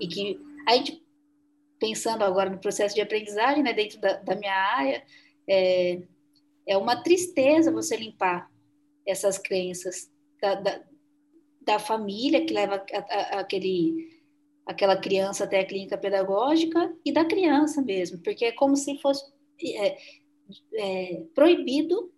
e 0.00 0.06
que 0.06 0.40
a 0.66 0.76
gente 0.76 1.01
pensando 1.82 2.22
agora 2.22 2.48
no 2.48 2.60
processo 2.60 2.94
de 2.94 3.00
aprendizagem, 3.00 3.60
né, 3.60 3.72
dentro 3.72 4.00
da, 4.00 4.12
da 4.12 4.36
minha 4.36 4.54
área, 4.54 5.02
é, 5.48 6.00
é 6.64 6.76
uma 6.76 7.02
tristeza 7.02 7.72
você 7.72 7.96
limpar 7.96 8.48
essas 9.04 9.36
crenças 9.36 10.08
da, 10.40 10.54
da, 10.54 10.80
da 11.60 11.78
família 11.80 12.46
que 12.46 12.54
leva 12.54 12.76
a, 12.76 12.98
a, 12.98 13.40
aquele, 13.40 14.16
aquela 14.64 14.96
criança 14.96 15.42
até 15.42 15.58
a 15.58 15.66
clínica 15.66 15.98
pedagógica 15.98 16.96
e 17.04 17.10
da 17.10 17.24
criança 17.24 17.82
mesmo, 17.82 18.22
porque 18.22 18.44
é 18.44 18.52
como 18.52 18.76
se 18.76 18.96
fosse 19.00 19.24
é, 19.64 19.98
é, 20.76 21.24
proibido 21.34 22.12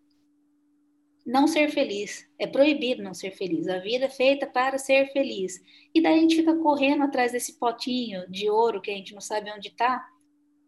não 1.24 1.46
ser 1.46 1.70
feliz. 1.70 2.28
É 2.38 2.46
proibido 2.46 3.02
não 3.02 3.14
ser 3.14 3.30
feliz. 3.30 3.68
A 3.68 3.78
vida 3.78 4.06
é 4.06 4.10
feita 4.10 4.46
para 4.46 4.78
ser 4.78 5.10
feliz. 5.12 5.62
E 5.94 6.02
daí 6.02 6.18
a 6.18 6.22
gente 6.22 6.36
fica 6.36 6.54
correndo 6.56 7.02
atrás 7.04 7.32
desse 7.32 7.58
potinho 7.58 8.28
de 8.30 8.50
ouro 8.50 8.80
que 8.80 8.90
a 8.90 8.94
gente 8.94 9.14
não 9.14 9.20
sabe 9.20 9.50
onde 9.50 9.68
está. 9.68 10.06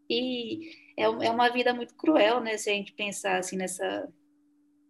E 0.08 0.70
é, 0.96 1.04
é 1.04 1.30
uma 1.30 1.48
vida 1.50 1.74
muito 1.74 1.94
cruel, 1.94 2.40
né? 2.40 2.56
Se 2.56 2.70
a 2.70 2.72
gente 2.72 2.92
pensar 2.92 3.38
assim 3.38 3.56
nessa 3.56 4.08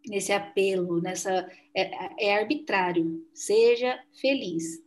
nesse 0.09 0.33
apelo, 0.33 1.01
nessa 1.01 1.51
é, 1.75 2.29
é 2.29 2.39
arbitrário. 2.39 3.27
Seja 3.35 3.99
feliz. 4.21 4.81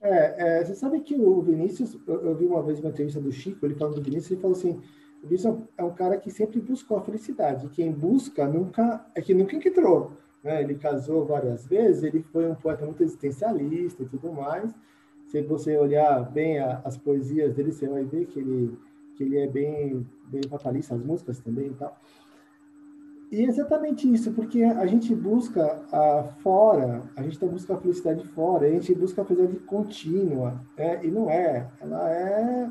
É, 0.00 0.58
é, 0.60 0.64
você 0.64 0.74
sabe 0.74 1.00
que 1.00 1.14
o 1.14 1.40
Vinícius, 1.40 1.98
eu, 2.06 2.26
eu, 2.26 2.36
vi 2.36 2.44
uma 2.44 2.62
vez 2.62 2.78
uma 2.78 2.90
entrevista 2.90 3.20
do 3.20 3.32
Chico, 3.32 3.64
ele 3.64 3.74
falando 3.74 3.96
do 3.96 4.02
Vinícius, 4.02 4.32
ele 4.32 4.40
falou 4.40 4.56
assim: 4.56 4.80
o 5.22 5.26
Vinícius 5.26 5.56
é 5.76 5.84
um 5.84 5.92
cara 5.94 6.16
que 6.16 6.30
sempre 6.30 6.60
buscou 6.60 6.96
a 6.96 7.02
felicidade. 7.02 7.68
Quem 7.68 7.92
busca 7.92 8.46
nunca 8.46 9.06
é 9.14 9.20
que 9.20 9.32
nunca 9.32 9.54
encontrou. 9.54 10.12
Né? 10.42 10.62
Ele 10.62 10.74
casou 10.74 11.24
várias 11.24 11.64
vezes, 11.66 12.02
ele 12.02 12.22
foi 12.32 12.50
um 12.50 12.54
poeta 12.54 12.84
muito 12.84 13.02
existencialista 13.02 14.02
e 14.02 14.06
tudo 14.06 14.32
mais. 14.32 14.74
Se 15.26 15.40
você 15.42 15.76
olhar 15.76 16.28
bem 16.30 16.58
a, 16.58 16.82
as 16.84 16.96
poesias 16.96 17.54
dele, 17.54 17.72
você 17.72 17.88
vai 17.88 18.04
ver 18.04 18.26
que 18.26 18.40
ele 18.40 18.78
que 19.14 19.22
ele 19.24 19.38
é 19.38 19.46
bem 19.46 20.06
bem 20.26 20.42
fatalista, 20.48 20.94
as 20.94 21.02
músicas 21.02 21.38
também 21.38 21.68
e 21.68 21.74
tal. 21.74 21.96
E 23.30 23.44
é 23.44 23.44
exatamente 23.44 24.12
isso, 24.12 24.32
porque 24.32 24.62
a 24.62 24.84
gente 24.84 25.14
busca 25.14 25.82
a 25.90 26.24
fora, 26.42 27.02
a 27.16 27.22
gente 27.22 27.38
tá 27.38 27.46
busca 27.46 27.74
a 27.74 27.78
felicidade 27.78 28.26
fora, 28.28 28.66
a 28.66 28.70
gente 28.70 28.94
busca 28.94 29.22
a 29.22 29.24
felicidade 29.24 29.58
contínua, 29.60 30.60
né? 30.76 31.00
e 31.02 31.10
não 31.10 31.30
é. 31.30 31.70
Ela 31.80 32.10
é 32.10 32.70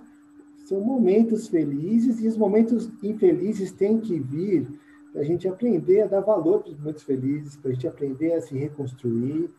são 0.71 0.79
momentos 0.79 1.49
felizes 1.49 2.21
e 2.21 2.27
os 2.29 2.37
momentos 2.37 2.89
infelizes 3.03 3.73
têm 3.73 3.99
que 3.99 4.17
vir 4.17 4.65
para 5.11 5.21
a 5.21 5.25
gente 5.25 5.45
aprender 5.45 6.03
a 6.03 6.07
dar 6.07 6.21
valor 6.21 6.61
para 6.61 6.71
os 6.71 6.77
momentos 6.77 7.03
felizes, 7.03 7.57
para 7.57 7.71
a 7.71 7.73
gente 7.73 7.89
aprender 7.89 8.31
a 8.31 8.41
se 8.41 8.57
reconstruir, 8.57 9.49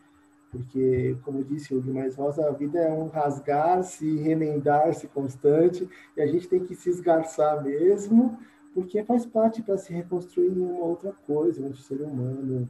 porque, 0.51 1.15
como 1.23 1.43
disse 1.43 1.75
o 1.75 1.79
Guimarães 1.79 2.15
Rosa, 2.15 2.47
a 2.47 2.51
vida 2.51 2.79
é 2.79 2.91
um 2.91 3.09
rasgar-se 3.09 4.17
remendar-se 4.17 5.07
constante, 5.07 5.87
e 6.17 6.21
a 6.21 6.25
gente 6.25 6.47
tem 6.47 6.65
que 6.65 6.73
se 6.73 6.89
esgarçar 6.89 7.63
mesmo, 7.63 8.35
porque 8.73 9.03
faz 9.03 9.23
parte 9.23 9.61
para 9.61 9.77
se 9.77 9.93
reconstruir 9.93 10.47
em 10.47 10.61
uma 10.61 10.83
outra 10.83 11.13
coisa, 11.27 11.61
em 11.61 11.65
outro 11.65 11.81
ser 11.81 12.01
humano, 12.01 12.67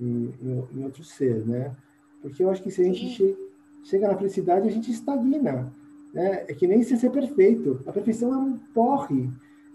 em, 0.00 0.34
em, 0.42 0.64
em 0.74 0.84
outro 0.84 1.04
ser, 1.04 1.46
né? 1.46 1.76
Porque 2.20 2.42
eu 2.42 2.50
acho 2.50 2.60
que 2.60 2.72
se 2.72 2.80
a 2.82 2.84
gente 2.84 3.06
che 3.14 3.36
chega 3.84 4.08
na 4.08 4.16
felicidade, 4.16 4.66
a 4.66 4.70
gente 4.72 4.90
estagna 4.90 5.72
né? 6.14 6.44
É 6.48 6.54
que 6.54 6.66
nem 6.66 6.82
se 6.82 6.96
ser 6.96 7.10
perfeito. 7.10 7.82
A 7.86 7.92
perfeição 7.92 8.32
é 8.32 8.36
um 8.36 8.56
porre, 8.72 9.28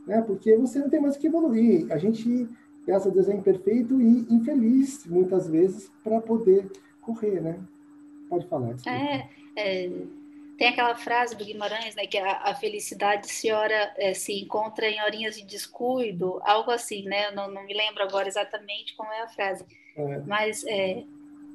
né? 0.08 0.22
Porque 0.22 0.56
você 0.56 0.80
não 0.80 0.90
tem 0.90 1.02
mais 1.02 1.16
o 1.16 1.20
que 1.20 1.28
evoluir. 1.28 1.92
A 1.92 1.98
gente, 1.98 2.48
graças 2.88 3.12
a 3.12 3.14
Deus, 3.14 3.28
é 3.28 3.36
imperfeito 3.36 4.02
e 4.02 4.26
infeliz, 4.34 5.06
muitas 5.06 5.48
vezes, 5.50 5.92
para 6.04 6.22
poder 6.22 6.72
correr, 7.02 7.42
né? 7.42 7.60
Pode 8.30 8.48
falar. 8.48 8.76
É, 8.88 9.28
é, 9.56 9.92
tem 10.58 10.68
aquela 10.70 10.96
frase 10.96 11.36
do 11.36 11.44
Guimarães, 11.44 11.96
né? 11.96 12.08
Que 12.08 12.18
a, 12.18 12.44
a 12.44 12.56
felicidade 12.56 13.30
se, 13.30 13.52
ora, 13.52 13.94
é, 13.98 14.14
se 14.14 14.42
encontra 14.42 14.88
em 14.88 15.02
horinhas 15.02 15.36
de 15.36 15.46
descuido, 15.46 16.40
algo 16.44 16.72
assim, 16.72 17.04
né? 17.04 17.32
Não, 17.32 17.52
não 17.52 17.66
me 17.66 17.74
lembro 17.74 18.02
agora 18.02 18.28
exatamente 18.28 18.96
como 18.96 19.12
é 19.12 19.22
a 19.24 19.28
frase. 19.28 19.66
É. 19.98 20.20
Mas 20.20 20.64
é, 20.66 21.04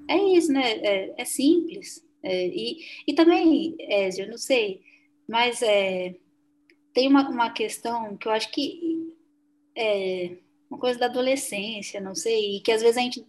é 0.08 0.16
isso, 0.16 0.52
né? 0.52 0.72
É, 0.72 1.14
é 1.16 1.24
simples. 1.24 2.04
É, 2.24 2.46
e, 2.46 2.78
e 3.06 3.14
também, 3.14 3.76
Ézio, 3.78 4.24
eu 4.24 4.30
não 4.30 4.38
sei, 4.38 4.82
mas 5.28 5.60
é, 5.62 6.14
tem 6.94 7.06
uma, 7.06 7.28
uma 7.28 7.50
questão 7.50 8.16
que 8.16 8.26
eu 8.26 8.32
acho 8.32 8.50
que 8.50 9.14
é 9.76 10.38
uma 10.70 10.78
coisa 10.78 10.98
da 10.98 11.06
adolescência, 11.06 12.00
não 12.00 12.14
sei, 12.14 12.56
e 12.56 12.60
que 12.60 12.72
às 12.72 12.80
vezes 12.80 12.96
a 12.96 13.00
gente 13.02 13.26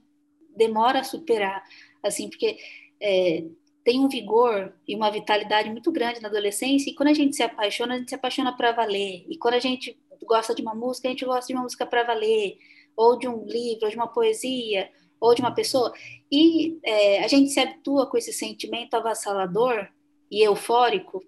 demora 0.56 1.00
a 1.02 1.04
superar, 1.04 1.62
assim, 2.02 2.30
porque 2.30 2.58
é, 3.02 3.44
tem 3.84 4.00
um 4.00 4.08
vigor 4.08 4.74
e 4.88 4.96
uma 4.96 5.12
vitalidade 5.12 5.70
muito 5.70 5.92
grande 5.92 6.22
na 6.22 6.30
adolescência, 6.30 6.90
e 6.90 6.96
quando 6.96 7.10
a 7.10 7.14
gente 7.14 7.36
se 7.36 7.44
apaixona, 7.44 7.96
a 7.96 7.98
gente 7.98 8.10
se 8.10 8.16
apaixona 8.16 8.56
para 8.56 8.72
valer. 8.72 9.26
E 9.30 9.38
quando 9.38 9.56
a 9.56 9.60
gente 9.60 10.00
gosta 10.24 10.56
de 10.56 10.62
uma 10.62 10.74
música, 10.74 11.08
a 11.08 11.12
gente 11.12 11.26
gosta 11.26 11.48
de 11.48 11.54
uma 11.54 11.64
música 11.64 11.86
para 11.86 12.04
valer, 12.04 12.58
ou 12.96 13.18
de 13.20 13.28
um 13.28 13.46
livro, 13.46 13.86
ou 13.86 13.90
de 13.90 13.96
uma 13.98 14.08
poesia, 14.08 14.90
ou 15.20 15.34
de 15.34 15.42
uma 15.42 15.54
pessoa. 15.54 15.94
E 16.32 16.78
é, 16.84 17.24
a 17.24 17.28
gente 17.28 17.50
se 17.50 17.60
habitua 17.60 18.10
com 18.10 18.18
esse 18.18 18.34
sentimento 18.34 18.96
avassalador 18.96 19.88
e 20.32 20.44
eufórico, 20.44 21.24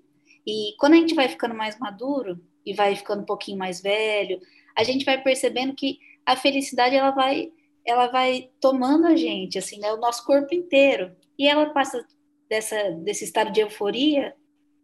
e 0.46 0.74
quando 0.80 0.94
a 0.94 0.98
gente 0.98 1.14
vai 1.14 1.28
ficando 1.28 1.54
mais 1.54 1.78
maduro 1.78 2.40
e 2.66 2.74
vai 2.74 2.96
ficando 2.96 3.22
um 3.22 3.26
pouquinho 3.26 3.58
mais 3.58 3.82
velho, 3.82 4.40
a 4.76 4.84
gente 4.84 5.04
vai 5.04 5.22
percebendo 5.22 5.76
que 5.76 6.00
a 6.26 6.38
felicidade 6.38 6.96
ela 6.96 7.12
vai 7.12 7.52
ela 7.86 8.08
vai 8.08 8.50
tomando 8.60 9.08
a 9.08 9.16
gente, 9.16 9.58
assim, 9.58 9.80
né, 9.80 9.94
o 9.94 9.98
nosso 9.98 10.26
corpo 10.26 10.54
inteiro. 10.54 11.16
E 11.40 11.48
ela 11.48 11.70
passa 11.70 12.06
dessa, 12.50 12.92
desse 12.92 13.24
estado 13.24 13.50
de 13.50 13.62
euforia 13.62 14.36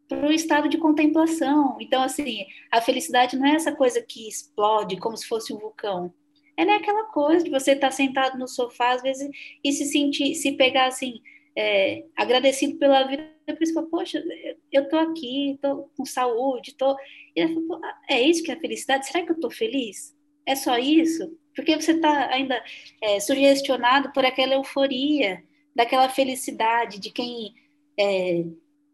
para 0.07 0.25
o 0.25 0.31
estado 0.31 0.69
de 0.69 0.77
contemplação. 0.77 1.75
Então, 1.81 2.01
assim, 2.01 2.45
a 2.71 2.79
felicidade 2.79 3.35
não 3.35 3.45
é 3.45 3.55
essa 3.55 3.75
coisa 3.75 4.01
que 4.01 4.25
explode 4.25 4.95
como 4.97 5.17
se 5.17 5.27
fosse 5.27 5.53
um 5.53 5.57
vulcão. 5.57 6.13
É 6.55 6.63
aquela 6.63 7.05
coisa 7.05 7.43
de 7.43 7.49
você 7.49 7.71
estar 7.71 7.87
tá 7.87 7.91
sentado 7.91 8.37
no 8.37 8.47
sofá, 8.47 8.91
às 8.91 9.01
vezes, 9.01 9.29
e 9.63 9.71
se 9.71 9.85
sentir, 9.85 10.35
se 10.35 10.51
pegar 10.53 10.87
assim, 10.87 11.21
é, 11.55 12.05
agradecido 12.15 12.77
pela 12.77 13.03
vida, 13.03 13.29
por 13.45 13.61
isso 13.61 13.73
que 13.73 13.89
poxa, 13.89 14.23
eu 14.71 14.87
tô 14.89 14.97
aqui, 14.97 15.57
tô 15.61 15.89
com 15.95 16.05
saúde, 16.05 16.75
tô. 16.75 16.95
E 17.35 17.41
ah, 17.41 17.97
é 18.09 18.21
isso 18.21 18.43
que 18.43 18.51
é 18.51 18.55
a 18.55 18.59
felicidade? 18.59 19.07
Será 19.07 19.25
que 19.25 19.31
eu 19.31 19.39
tô 19.39 19.49
feliz? 19.49 20.15
É 20.45 20.55
só 20.55 20.77
isso? 20.77 21.37
Porque 21.55 21.75
você 21.75 21.93
está 21.93 22.29
ainda 22.29 22.61
é, 23.01 23.19
sugestionado 23.19 24.11
por 24.11 24.25
aquela 24.25 24.55
euforia 24.55 25.43
daquela 25.75 26.09
felicidade 26.09 26.99
de 26.99 27.11
quem 27.11 27.53
é, 27.99 28.43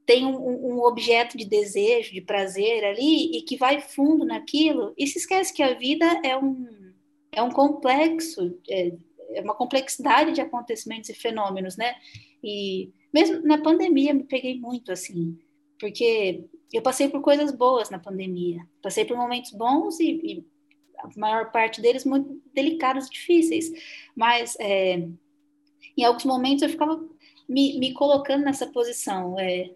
tem 0.05 0.25
um, 0.25 0.75
um, 0.75 0.79
objeto 0.81 1.37
de 1.37 1.45
desejo, 1.45 2.11
de 2.11 2.21
prazer 2.21 2.83
ali 2.83 3.37
e 3.37 3.41
que 3.43 3.55
vai 3.57 3.79
fundo 3.79 4.25
naquilo 4.25 4.93
e 4.97 5.05
se 5.07 5.19
esquece 5.19 5.53
que 5.53 5.63
a 5.63 5.73
vida 5.73 6.05
é 6.23 6.35
um, 6.37 6.67
é 7.31 7.41
um 7.41 7.51
complexo, 7.51 8.57
é, 8.69 8.93
é 9.31 9.41
uma 9.41 9.55
complexidade 9.55 10.33
de 10.33 10.41
acontecimentos 10.41 11.09
e 11.09 11.13
fenômenos, 11.13 11.77
né? 11.77 11.95
E 12.43 12.91
mesmo 13.13 13.41
na 13.41 13.61
pandemia 13.61 14.13
me 14.13 14.23
peguei 14.23 14.59
muito 14.59 14.91
assim, 14.91 15.37
porque 15.79 16.45
eu 16.73 16.81
passei 16.81 17.09
por 17.09 17.21
coisas 17.21 17.51
boas 17.51 17.89
na 17.89 17.99
pandemia, 17.99 18.67
passei 18.81 19.05
por 19.05 19.17
momentos 19.17 19.51
bons 19.51 19.99
e, 19.99 20.11
e 20.23 20.45
a 20.97 21.09
maior 21.17 21.51
parte 21.51 21.81
deles 21.81 22.05
muito 22.05 22.41
delicados 22.53 23.07
e 23.07 23.11
difíceis, 23.11 23.71
mas 24.15 24.57
é, 24.59 25.07
em 25.97 26.03
alguns 26.03 26.25
momentos 26.25 26.63
eu 26.63 26.69
ficava 26.69 26.99
me, 27.47 27.79
me 27.79 27.93
colocando 27.93 28.43
nessa 28.43 28.67
posição. 28.67 29.37
É, 29.39 29.71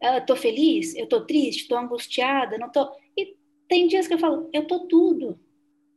eu 0.00 0.24
tô 0.24 0.36
feliz, 0.36 0.94
eu 0.94 1.08
tô 1.08 1.26
triste, 1.26 1.68
tô 1.68 1.76
angustiada, 1.76 2.56
não 2.58 2.70
tô. 2.70 2.88
E 3.16 3.36
tem 3.68 3.88
dias 3.88 4.06
que 4.06 4.14
eu 4.14 4.18
falo, 4.18 4.48
eu 4.52 4.66
tô 4.66 4.86
tudo, 4.86 5.38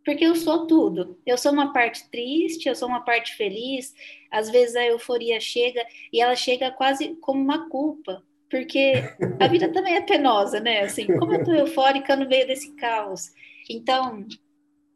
porque 0.04 0.26
eu 0.26 0.36
sou 0.36 0.66
tudo. 0.68 1.18
Eu 1.26 1.38
sou 1.38 1.52
uma 1.52 1.72
parte 1.72 2.10
triste, 2.10 2.68
eu 2.68 2.76
sou 2.76 2.88
uma 2.88 3.02
parte 3.02 3.36
feliz. 3.36 3.94
Às 4.32 4.50
vezes 4.50 4.76
a 4.76 4.86
euforia 4.86 5.40
chega 5.40 5.86
e 6.12 6.22
ela 6.22 6.36
chega 6.36 6.72
quase 6.72 7.16
como 7.22 7.42
uma 7.42 7.70
culpa, 7.70 8.24
porque 8.50 8.94
a 9.40 9.48
vida 9.48 9.70
também 9.74 9.96
é 9.96 10.02
penosa, 10.02 10.60
né? 10.60 10.82
Assim, 10.82 11.06
como 11.18 11.34
eu 11.34 11.44
tô 11.44 11.54
eufórica 11.54 12.16
no 12.16 12.28
meio 12.28 12.48
desse 12.48 12.76
caos. 12.76 13.32
Então, 13.70 14.26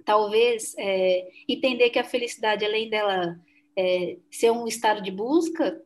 talvez 0.03 0.75
é, 0.77 1.27
entender 1.47 1.89
que 1.89 1.99
a 1.99 2.03
felicidade, 2.03 2.65
além 2.65 2.89
dela 2.89 3.39
é, 3.77 4.17
ser 4.31 4.51
um 4.51 4.67
estado 4.67 5.01
de 5.01 5.11
busca, 5.11 5.81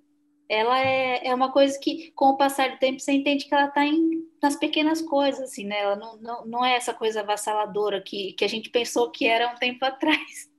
ela 0.50 0.80
é, 0.80 1.28
é 1.28 1.36
uma 1.36 1.52
coisa 1.52 1.78
que, 1.80 2.12
com 2.16 2.32
o 2.32 2.38
passar 2.38 2.72
do 2.72 2.80
tempo, 2.80 3.00
você 3.00 3.12
entende 3.12 3.46
que 3.46 3.54
ela 3.54 3.68
está 3.68 3.82
nas 4.42 4.56
pequenas 4.56 5.00
coisas, 5.00 5.42
assim, 5.42 5.64
né? 5.64 5.80
Ela 5.80 5.96
não, 5.96 6.18
não, 6.18 6.46
não 6.46 6.66
é 6.66 6.76
essa 6.76 6.92
coisa 6.92 7.20
avassaladora 7.20 8.02
que, 8.02 8.34
que 8.34 8.44
a 8.44 8.50
gente 8.50 8.72
pensou 8.72 9.12
que 9.12 9.28
era 9.28 9.54
um 9.54 9.56
tempo 9.56 9.86
atrás. 9.86 10.50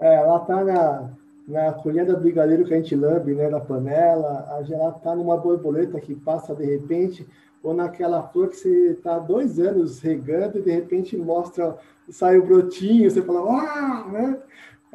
É, 0.00 0.16
ela 0.16 0.38
está 0.38 0.64
na, 0.64 1.10
na 1.46 1.72
colher 1.74 2.04
do 2.04 2.16
brigadeiro 2.16 2.64
que 2.64 2.74
a 2.74 2.76
gente 2.76 2.96
lambe, 2.96 3.34
né, 3.34 3.48
na 3.48 3.60
panela, 3.60 4.64
ela 4.68 4.96
está 4.96 5.14
numa 5.14 5.36
borboleta 5.36 6.00
que 6.00 6.16
passa 6.16 6.52
de 6.52 6.64
repente, 6.64 7.24
ou 7.62 7.72
naquela 7.72 8.22
flor 8.24 8.48
que 8.48 8.56
você 8.56 8.90
está 8.90 9.18
dois 9.20 9.60
anos 9.60 10.00
regando 10.00 10.58
e 10.58 10.62
de 10.62 10.72
repente 10.72 11.16
mostra, 11.16 11.78
sai 12.08 12.36
o 12.36 12.44
brotinho, 12.44 13.08
você 13.08 13.22
fala, 13.22 13.42
uau, 13.42 14.10
né? 14.10 14.38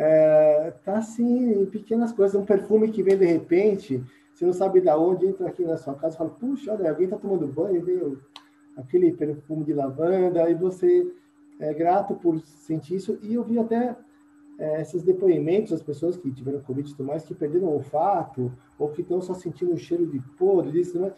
É, 0.01 0.71
tá 0.85 0.99
assim, 0.99 1.62
em 1.62 1.65
pequenas 1.65 2.13
coisas, 2.13 2.39
um 2.39 2.45
perfume 2.45 2.89
que 2.89 3.03
vem 3.03 3.17
de 3.17 3.25
repente, 3.25 4.01
você 4.33 4.45
não 4.45 4.53
sabe 4.53 4.79
de 4.79 4.89
onde, 4.91 5.27
entra 5.27 5.49
aqui 5.49 5.65
na 5.65 5.75
sua 5.75 5.93
casa 5.93 6.15
e 6.15 6.17
fala, 6.17 6.29
puxa, 6.29 6.71
olha, 6.71 6.89
alguém 6.89 7.03
está 7.03 7.17
tomando 7.17 7.45
banho 7.45 7.83
veio 7.83 8.21
aquele 8.77 9.12
perfume 9.12 9.65
de 9.65 9.73
lavanda, 9.73 10.49
e 10.49 10.55
você 10.55 11.05
é 11.59 11.73
grato 11.73 12.15
por 12.15 12.39
sentir 12.39 12.95
isso, 12.95 13.19
e 13.21 13.33
eu 13.33 13.43
vi 13.43 13.59
até 13.59 13.93
é, 14.57 14.81
esses 14.81 15.03
depoimentos 15.03 15.71
das 15.71 15.83
pessoas 15.83 16.15
que 16.15 16.31
tiveram 16.31 16.62
Covid 16.62 16.89
e 16.89 16.95
tudo 16.95 17.05
mais, 17.05 17.25
que 17.25 17.35
perderam 17.35 17.67
o 17.67 17.73
olfato, 17.73 18.53
ou 18.77 18.88
que 18.88 19.01
estão 19.01 19.19
só 19.19 19.33
sentindo 19.33 19.73
o 19.73 19.77
cheiro 19.77 20.07
de 20.07 20.21
podre, 20.38 20.81
né? 20.95 21.12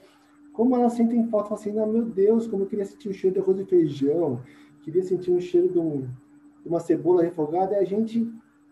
como 0.54 0.76
elas 0.76 0.94
sentem 0.94 1.28
falta, 1.28 1.54
assim, 1.54 1.78
ah, 1.78 1.86
meu 1.86 2.04
Deus, 2.04 2.48
como 2.48 2.64
eu 2.64 2.68
queria 2.68 2.86
sentir 2.86 3.10
o 3.10 3.14
cheiro 3.14 3.36
de 3.36 3.42
arroz 3.42 3.60
e 3.60 3.66
feijão, 3.66 4.42
queria 4.82 5.04
sentir 5.04 5.30
um 5.30 5.40
cheiro 5.40 5.70
de, 5.70 5.78
um, 5.78 6.10
de 6.64 6.68
uma 6.68 6.80
cebola 6.80 7.22
refogada, 7.22 7.76
e 7.76 7.78
a 7.78 7.86
gente 7.86 8.28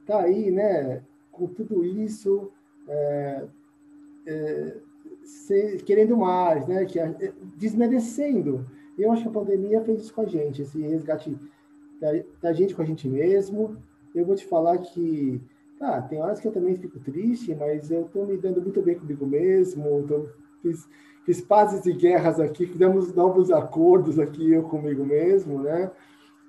está 0.09 0.21
aí, 0.21 0.49
né, 0.49 1.03
com 1.31 1.45
tudo 1.47 1.85
isso, 1.85 2.51
é, 2.87 3.45
é, 4.25 4.77
querendo 5.85 6.17
mais, 6.17 6.67
né, 6.67 6.85
que, 6.85 6.99
é, 6.99 7.31
desmerecendo. 7.55 8.65
Eu 8.97 9.11
acho 9.11 9.21
que 9.21 9.29
a 9.29 9.31
pandemia 9.31 9.81
fez 9.81 10.01
isso 10.01 10.13
com 10.13 10.21
a 10.21 10.25
gente, 10.25 10.63
esse 10.63 10.81
resgate 10.81 11.37
da, 12.01 12.09
da 12.41 12.53
gente 12.53 12.73
com 12.73 12.81
a 12.81 12.85
gente 12.85 13.07
mesmo. 13.07 13.77
Eu 14.13 14.25
vou 14.25 14.35
te 14.35 14.45
falar 14.45 14.79
que, 14.79 15.39
tá, 15.77 16.01
tem 16.01 16.19
horas 16.19 16.39
que 16.39 16.47
eu 16.47 16.51
também 16.51 16.75
fico 16.75 16.99
triste, 16.99 17.55
mas 17.55 17.91
eu 17.91 18.01
estou 18.01 18.25
me 18.25 18.35
dando 18.35 18.61
muito 18.61 18.81
bem 18.81 18.97
comigo 18.97 19.25
mesmo, 19.25 20.03
tô, 20.07 20.27
fiz, 20.61 20.89
fiz 21.23 21.39
pazes 21.39 21.85
e 21.85 21.93
guerras 21.93 22.39
aqui, 22.39 22.65
fizemos 22.65 23.13
novos 23.13 23.51
acordos 23.51 24.19
aqui 24.19 24.51
eu 24.51 24.63
comigo 24.63 25.05
mesmo, 25.05 25.61
né? 25.61 25.91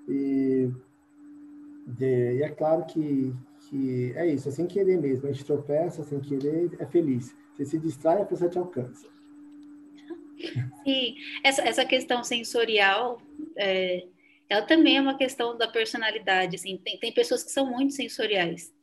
E, 0.08 0.70
e 2.00 2.42
é 2.42 2.48
claro 2.48 2.84
que, 2.86 3.32
que 3.70 4.12
é 4.16 4.26
isso, 4.26 4.48
é 4.48 4.52
sem 4.52 4.66
querer 4.66 5.00
mesmo. 5.00 5.28
A 5.28 5.32
gente 5.32 5.44
tropeça 5.44 6.02
sem 6.02 6.20
querer, 6.20 6.70
é 6.78 6.86
feliz. 6.86 7.34
Você 7.54 7.64
se 7.64 7.78
distrai, 7.78 8.20
a 8.20 8.24
pessoa 8.24 8.50
te 8.50 8.58
alcança. 8.58 9.08
Sim, 10.84 11.14
essa, 11.44 11.62
essa 11.62 11.84
questão 11.84 12.24
sensorial, 12.24 13.20
é, 13.56 14.06
ela 14.48 14.62
também 14.62 14.96
é 14.96 15.00
uma 15.00 15.16
questão 15.16 15.56
da 15.56 15.68
personalidade. 15.68 16.56
Assim, 16.56 16.76
tem, 16.78 16.98
tem 16.98 17.12
pessoas 17.12 17.44
que 17.44 17.50
são 17.50 17.70
muito 17.70 17.92
sensoriais. 17.92 18.74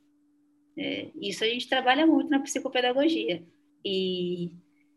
É, 0.78 1.08
isso 1.20 1.44
a 1.44 1.48
gente 1.48 1.68
trabalha 1.68 2.08
muito 2.08 2.30
na 2.30 2.40
psicopedagogia. 2.40 3.44
E 3.84 4.52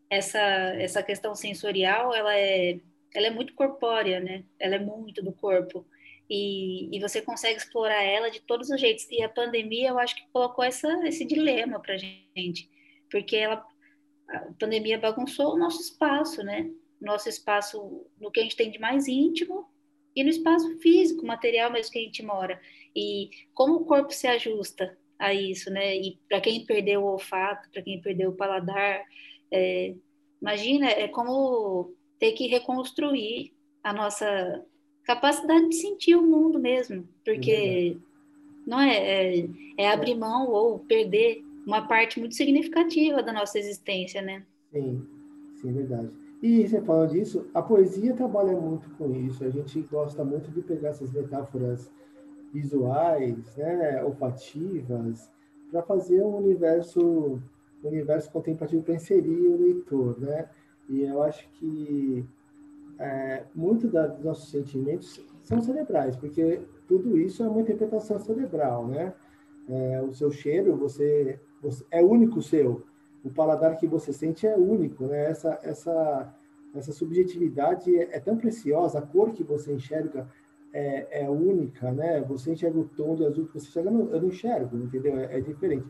essa, 0.09 0.39
essa 0.39 1.03
questão 1.03 1.35
sensorial, 1.35 2.15
ela 2.15 2.37
é, 2.37 2.79
ela 3.15 3.27
é 3.27 3.31
muito 3.31 3.55
corpórea, 3.55 4.21
né? 4.21 4.45
Ela 4.59 4.77
é 4.77 4.79
muito 4.79 5.23
do 5.23 5.33
corpo 5.33 5.85
e, 6.31 6.97
e 6.97 7.01
você 7.01 7.21
consegue 7.21 7.59
explorar 7.59 8.05
ela 8.05 8.31
de 8.31 8.41
todos 8.41 8.71
os 8.71 8.81
jeitos. 8.81 9.05
E 9.11 9.21
a 9.21 9.29
pandemia, 9.29 9.89
eu 9.89 9.99
acho 9.99 10.15
que 10.15 10.31
colocou 10.33 10.65
essa, 10.65 10.89
esse 11.09 11.25
dilema 11.25 11.81
para 11.81 11.97
gente, 11.99 12.71
porque 13.11 13.35
ela, 13.35 13.67
a 14.29 14.39
pandemia 14.59 14.97
bagunçou 14.97 15.55
o 15.55 15.59
nosso 15.59 15.81
espaço, 15.81 16.45
né? 16.45 16.71
Nosso 17.01 17.29
espaço 17.29 18.07
no 18.21 18.31
que 18.31 18.39
a 18.39 18.43
gente 18.45 18.55
tem 18.55 18.71
de 18.71 18.79
mais 18.79 19.09
íntimo 19.09 19.67
e 20.15 20.23
no 20.23 20.31
espaço 20.31 20.79
físico, 20.79 21.27
material 21.27 21.73
mesmo 21.73 21.93
que 21.93 21.99
a 21.99 22.03
gente 22.03 22.23
mora. 22.23 22.61
E 22.95 23.31
como 23.53 23.75
o 23.75 23.85
corpo 23.85 24.13
se 24.13 24.29
ajusta 24.29 24.97
a 25.19 25.35
isso, 25.35 25.69
né? 25.69 25.97
E 25.97 26.17
para 26.29 26.41
quem 26.41 26.65
perdeu 26.65 27.03
o 27.03 27.13
olfato, 27.13 27.69
para 27.73 27.83
quem 27.83 28.01
perdeu 28.01 28.31
o 28.31 28.37
paladar, 28.37 29.05
é, 29.51 29.97
imagina, 30.41 30.91
é 30.91 31.09
como 31.09 31.93
ter 32.21 32.33
que 32.33 32.47
reconstruir 32.47 33.53
a 33.83 33.93
nossa 33.93 34.65
capacidade 35.15 35.69
de 35.69 35.75
sentir 35.75 36.15
o 36.15 36.23
mundo 36.23 36.61
mesmo, 36.61 37.05
porque 37.25 37.97
não 38.65 38.81
é, 38.81 39.39
é, 39.39 39.49
é, 39.77 39.91
abrir 39.91 40.15
mão 40.15 40.49
ou 40.49 40.79
perder 40.79 41.45
uma 41.67 41.89
parte 41.89 42.21
muito 42.21 42.37
significativa 42.37 43.21
da 43.21 43.33
nossa 43.33 43.59
existência, 43.59 44.23
né? 44.23 44.45
Sim, 44.73 45.05
sim, 45.57 45.69
é 45.71 45.73
verdade. 45.73 46.11
E 46.41 46.67
você 46.67 46.81
falando 46.81 47.11
disso, 47.11 47.45
a 47.53 47.61
poesia 47.61 48.15
trabalha 48.15 48.53
muito 48.53 48.89
com 48.91 49.13
isso. 49.27 49.45
A 49.45 49.51
gente 49.51 49.81
gosta 49.83 50.25
muito 50.25 50.49
de 50.53 50.63
pegar 50.63 50.91
essas 50.91 51.13
metáforas 51.13 51.91
visuais, 52.53 53.57
né, 53.57 54.03
olfativas, 54.05 55.29
para 55.71 55.83
fazer 55.83 56.23
um 56.23 56.37
universo, 56.37 57.41
um 57.85 57.89
universo 57.89 58.31
contemplativo 58.31 58.83
para 58.83 58.95
inserir 58.95 59.49
o 59.49 59.61
leitor, 59.61 60.21
né? 60.21 60.49
E 60.89 61.03
eu 61.03 61.23
acho 61.23 61.49
que 61.51 62.25
é, 63.01 63.45
muito 63.55 63.89
da, 63.89 64.07
dos 64.07 64.25
nossos 64.25 64.51
sentimentos 64.51 65.25
são 65.43 65.61
cerebrais, 65.61 66.17
porque 66.17 66.61
tudo 66.87 67.17
isso 67.17 67.43
é 67.43 67.49
uma 67.49 67.63
interpretação 67.63 68.19
cerebral, 68.19 68.87
né? 68.87 69.15
É, 69.69 70.03
o 70.03 70.13
seu 70.13 70.31
cheiro, 70.31 70.77
você, 70.77 71.41
você, 71.63 71.85
é 71.91 72.03
único 72.03 72.43
seu. 72.43 72.85
o 73.25 73.31
paladar 73.31 73.77
que 73.77 73.87
você 73.87 74.13
sente 74.13 74.47
é 74.47 74.57
único, 74.57 75.07
né? 75.07 75.31
Essa, 75.31 75.59
essa, 75.63 76.35
essa 76.75 76.93
subjetividade 76.93 77.97
é, 77.97 78.17
é 78.17 78.21
tão 78.21 78.37
preciosa, 78.37 78.99
a 78.99 79.03
cor 79.03 79.33
que 79.33 79.43
você 79.43 79.73
enxerga 79.73 80.29
é, 80.73 81.23
é, 81.23 81.31
única, 81.31 81.91
né? 81.91 82.21
Você 82.23 82.53
enxerga 82.53 82.79
o 82.79 82.85
tom 82.85 83.15
de 83.15 83.25
azul 83.25 83.47
que 83.47 83.55
você 83.55 83.69
enxerga, 83.69 83.91
eu 83.91 84.21
não 84.21 84.29
enxergo, 84.29 84.77
entendeu? 84.77 85.17
É, 85.17 85.39
é, 85.39 85.41
diferente. 85.41 85.87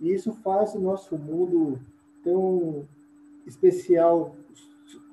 E 0.00 0.12
isso 0.12 0.32
faz 0.32 0.74
o 0.74 0.80
nosso 0.80 1.16
mundo 1.16 1.80
tão 2.22 2.86
especial 3.46 4.36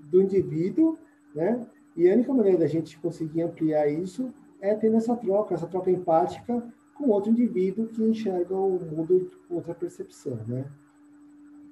do 0.10 0.22
indivíduo, 0.22 0.98
né? 1.34 1.66
E 1.96 2.10
a 2.10 2.14
única 2.14 2.34
maneira 2.34 2.60
da 2.60 2.68
gente 2.68 2.98
conseguir 3.00 3.42
ampliar 3.42 3.88
isso 3.88 4.34
é 4.62 4.76
tendo 4.76 4.98
essa 4.98 5.16
troca, 5.16 5.54
essa 5.54 5.68
troca 5.68 5.90
empática 5.90 6.64
com 6.96 7.10
outro 7.10 7.32
indivíduo 7.32 7.88
que 7.88 8.02
enxerga 8.04 8.56
o 8.56 8.80
mundo 8.80 9.32
com 9.48 9.56
outra 9.56 9.74
percepção, 9.74 10.36
né? 10.48 10.66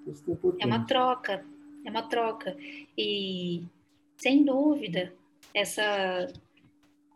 Isso 0.08 0.24
é, 0.30 0.34
importante. 0.34 0.64
é 0.64 0.66
uma 0.68 0.86
troca, 0.86 1.46
é 1.84 1.90
uma 1.90 2.04
troca. 2.04 2.56
E, 2.98 3.64
sem 4.18 4.44
dúvida, 4.44 5.14
essa, 5.54 6.28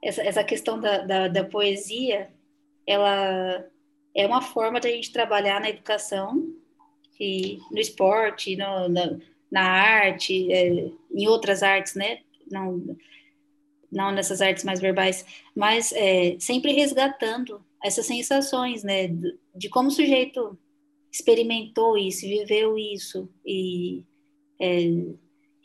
essa, 0.03 0.21
essa 0.23 0.43
questão 0.43 0.79
da, 0.79 0.99
da, 0.99 1.27
da 1.27 1.43
poesia, 1.43 2.29
ela 2.85 3.65
é 4.15 4.25
uma 4.25 4.41
forma 4.41 4.79
da 4.79 4.89
gente 4.89 5.13
trabalhar 5.13 5.61
na 5.61 5.69
educação, 5.69 6.59
e 7.19 7.59
no 7.69 7.79
esporte, 7.79 8.55
no, 8.55 8.87
na, 8.87 9.19
na 9.51 9.61
arte, 9.61 10.51
é, 10.51 10.89
em 11.13 11.27
outras 11.27 11.61
artes, 11.61 11.95
né? 11.95 12.19
Não, 12.51 12.97
não 13.91 14.11
nessas 14.11 14.41
artes 14.41 14.63
mais 14.63 14.79
verbais, 14.79 15.25
mas 15.55 15.91
é, 15.93 16.37
sempre 16.39 16.71
resgatando 16.73 17.63
essas 17.83 18.05
sensações, 18.05 18.83
né? 18.83 19.07
De, 19.55 19.69
como 19.69 19.87
o 19.87 19.91
sujeito 19.91 20.57
experimentou 21.11 21.97
isso, 21.97 22.21
viveu 22.21 22.77
isso, 22.77 23.29
e, 23.45 24.03
é, 24.59 24.81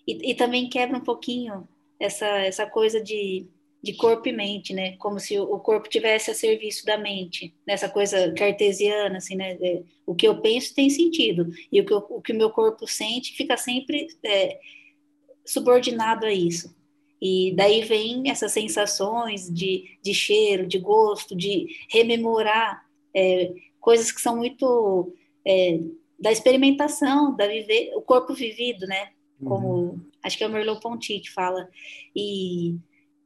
e, 0.06 0.30
e, 0.30 0.34
também 0.34 0.68
quebra 0.68 0.96
um 0.96 1.02
pouquinho 1.02 1.68
essa, 2.00 2.26
essa 2.26 2.66
coisa 2.66 3.00
de, 3.00 3.46
de 3.82 3.92
corpo 3.94 4.28
e 4.28 4.32
mente, 4.32 4.72
né? 4.72 4.96
Como 4.96 5.20
se 5.20 5.38
o 5.38 5.58
corpo 5.58 5.88
tivesse 5.88 6.30
a 6.30 6.34
serviço 6.34 6.86
da 6.86 6.96
mente, 6.96 7.54
nessa 7.66 7.88
coisa 7.88 8.32
cartesiana, 8.32 9.18
assim, 9.18 9.36
né? 9.36 9.58
É, 9.60 9.82
o 10.06 10.14
que 10.14 10.26
eu 10.26 10.40
penso 10.40 10.74
tem 10.74 10.88
sentido, 10.88 11.46
e 11.70 11.80
o 11.80 11.84
que, 11.84 11.92
eu, 11.92 12.06
o, 12.08 12.22
que 12.22 12.32
o 12.32 12.36
meu 12.36 12.50
corpo 12.50 12.86
sente 12.86 13.34
fica 13.36 13.56
sempre 13.56 14.06
é, 14.24 14.58
subordinado 15.44 16.26
a 16.26 16.32
isso. 16.32 16.74
E 17.20 17.54
daí 17.56 17.82
vem 17.82 18.30
essas 18.30 18.52
sensações 18.52 19.48
de, 19.50 19.98
de 20.02 20.12
cheiro, 20.12 20.66
de 20.66 20.78
gosto, 20.78 21.34
de 21.34 21.66
rememorar 21.88 22.84
é, 23.14 23.52
coisas 23.80 24.12
que 24.12 24.20
são 24.20 24.36
muito 24.36 25.14
é, 25.46 25.80
da 26.18 26.30
experimentação, 26.30 27.34
da 27.34 27.46
viver, 27.46 27.92
o 27.94 28.02
corpo 28.02 28.34
vivido, 28.34 28.86
né? 28.86 29.10
Como 29.42 29.68
uhum. 29.68 30.00
acho 30.22 30.36
que 30.36 30.44
é 30.44 30.46
o 30.46 30.50
Merleau-Ponty 30.50 31.20
que 31.20 31.30
fala. 31.30 31.68
E 32.14 32.76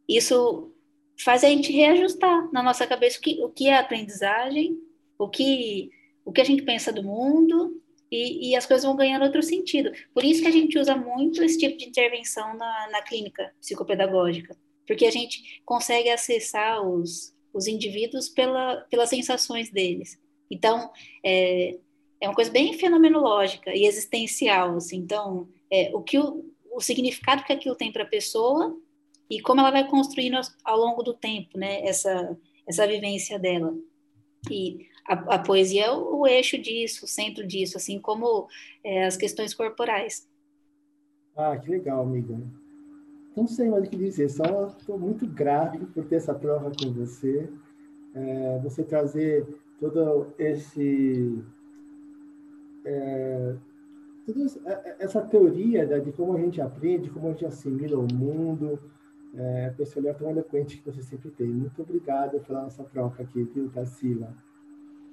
isso 0.08 0.72
faz 1.20 1.42
a 1.42 1.48
gente 1.48 1.72
reajustar 1.72 2.50
na 2.52 2.62
nossa 2.62 2.86
cabeça 2.86 3.18
o 3.18 3.20
que, 3.20 3.42
o 3.42 3.48
que 3.48 3.68
é 3.68 3.78
aprendizagem, 3.78 4.78
o 5.18 5.28
que, 5.28 5.90
o 6.24 6.32
que 6.32 6.40
a 6.40 6.44
gente 6.44 6.62
pensa 6.62 6.92
do 6.92 7.02
mundo 7.02 7.80
e, 8.10 8.50
e, 8.50 8.56
as 8.56 8.66
coisas 8.66 8.84
vão 8.84 8.96
ganhando 8.96 9.24
outro 9.24 9.42
sentido. 9.42 9.90
Por 10.14 10.24
isso 10.24 10.42
que 10.42 10.48
a 10.48 10.52
gente 10.52 10.78
usa 10.78 10.96
muito 10.96 11.42
esse 11.42 11.58
tipo 11.58 11.76
de 11.76 11.86
intervenção 11.86 12.56
na, 12.56 12.88
na 12.90 13.02
clínica 13.02 13.52
psicopedagógica, 13.60 14.56
porque 14.86 15.06
a 15.06 15.10
gente 15.10 15.62
consegue 15.64 16.08
acessar 16.08 16.82
os, 16.82 17.34
os 17.52 17.66
indivíduos 17.66 18.28
pela, 18.28 18.76
pelas 18.90 19.10
sensações 19.10 19.70
deles. 19.70 20.18
Então, 20.50 20.90
é, 21.24 21.76
é 22.20 22.28
uma 22.28 22.34
coisa 22.34 22.50
bem 22.50 22.72
fenomenológica 22.72 23.74
e 23.74 23.84
existencial. 23.84 24.76
Assim. 24.76 24.96
Então, 24.96 25.48
é, 25.70 25.90
o 25.94 26.02
que 26.02 26.18
o, 26.18 26.44
o 26.72 26.80
significado 26.80 27.44
que 27.44 27.52
aquilo 27.52 27.76
tem 27.76 27.92
para 27.92 28.04
a 28.04 28.08
pessoa 28.08 28.74
e 29.28 29.40
como 29.40 29.60
ela 29.60 29.70
vai 29.70 29.86
construindo 29.86 30.40
ao 30.64 30.78
longo 30.78 31.02
do 31.02 31.12
tempo, 31.12 31.58
né? 31.58 31.82
Essa 31.86 32.36
essa 32.68 32.86
vivência 32.86 33.38
dela. 33.38 33.74
E 34.50 34.86
a, 35.08 35.36
a, 35.36 35.38
poesia 35.38 35.86
é 35.86 35.90
o, 35.90 36.20
o, 36.20 36.26
eixo 36.26 36.58
disso, 36.58 37.06
o 37.06 37.08
centro 37.08 37.46
disso, 37.46 37.78
assim 37.78 37.98
como 37.98 38.46
é, 38.84 39.06
as 39.06 39.16
questões 39.16 39.54
corporais. 39.54 40.28
Ah, 41.34 41.56
que 41.56 41.70
legal, 41.70 42.02
amiga. 42.02 42.38
Não 43.34 43.46
sei 43.46 43.68
mais 43.70 43.86
o 43.86 43.90
que 43.90 43.96
dizer, 43.96 44.28
só 44.28 44.66
estou 44.66 44.98
muito 44.98 45.26
grato 45.26 45.86
por 45.86 46.04
ter 46.04 46.16
essa 46.16 46.34
prova 46.34 46.70
com 46.70 46.92
você, 46.92 47.48
é, 48.14 48.58
você 48.58 48.82
trazer 48.84 49.46
todo 49.80 50.34
esse 50.38 51.42
é, 52.84 53.54
toda 54.26 54.44
essa 54.98 55.22
teoria 55.22 55.86
né, 55.86 56.00
de 56.00 56.12
como 56.12 56.36
a 56.36 56.40
gente 56.40 56.60
aprende, 56.60 57.10
como 57.10 57.28
a 57.28 57.30
gente 57.30 57.46
assimila 57.46 57.98
o 57.98 58.12
mundo, 58.12 58.78
é, 59.34 59.74
esse 59.78 59.98
olhar 59.98 60.14
tão 60.14 60.28
eloquente 60.30 60.78
que 60.78 60.90
você 60.90 61.02
sempre 61.02 61.30
tem. 61.30 61.46
Muito 61.46 61.80
obrigado 61.80 62.40
pela 62.40 62.62
nossa 62.62 62.84
troca 62.84 63.22
aqui, 63.22 63.44
viu, 63.44 63.70
Tarsila? 63.70 64.34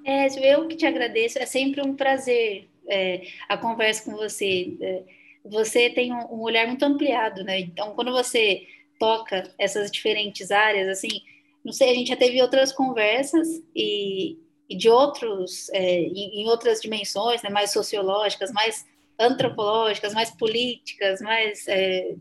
É, 0.05 0.27
eu 0.53 0.67
que 0.67 0.75
te 0.75 0.85
agradeço. 0.85 1.39
É 1.39 1.45
sempre 1.45 1.81
um 1.81 1.95
prazer 1.95 2.69
é, 2.87 3.23
a 3.49 3.57
conversa 3.57 4.03
com 4.03 4.15
você. 4.15 4.77
É, 4.79 5.03
você 5.43 5.89
tem 5.89 6.13
um, 6.13 6.35
um, 6.35 6.41
olhar 6.41 6.67
muito 6.67 6.83
ampliado, 6.83 7.43
né? 7.43 7.59
Então, 7.59 7.93
quando 7.95 8.11
você 8.11 8.67
toca 8.99 9.51
essas 9.59 9.91
diferentes 9.91 10.51
áreas, 10.51 10.87
assim, 10.87 11.21
não 11.63 11.73
sei, 11.73 11.89
a 11.91 11.93
gente 11.95 12.09
já 12.09 12.15
teve 12.15 12.41
outras 12.41 12.71
conversas 12.71 13.47
e, 13.75 14.37
e 14.69 14.77
de 14.77 14.89
outros, 14.89 15.69
é, 15.69 16.01
em, 16.01 16.41
em, 16.41 16.47
outras 16.49 16.79
dimensões, 16.81 17.41
né, 17.41 17.49
mais 17.49 17.71
sociológicas, 17.71 18.51
mais 18.51 18.85
antropológicas, 19.19 20.13
mais 20.13 20.29
políticas, 20.31 21.21
mais 21.21 21.67
é, 21.67 22.15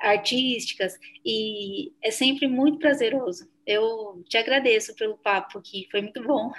artísticas, 0.00 0.98
e 1.24 1.92
é 2.02 2.10
sempre 2.10 2.46
muito 2.48 2.78
prazeroso. 2.78 3.48
Eu 3.66 4.22
te 4.28 4.36
agradeço 4.36 4.94
pelo 4.94 5.18
papo 5.18 5.58
aqui, 5.58 5.88
foi 5.90 6.02
muito 6.02 6.22
bom. 6.22 6.52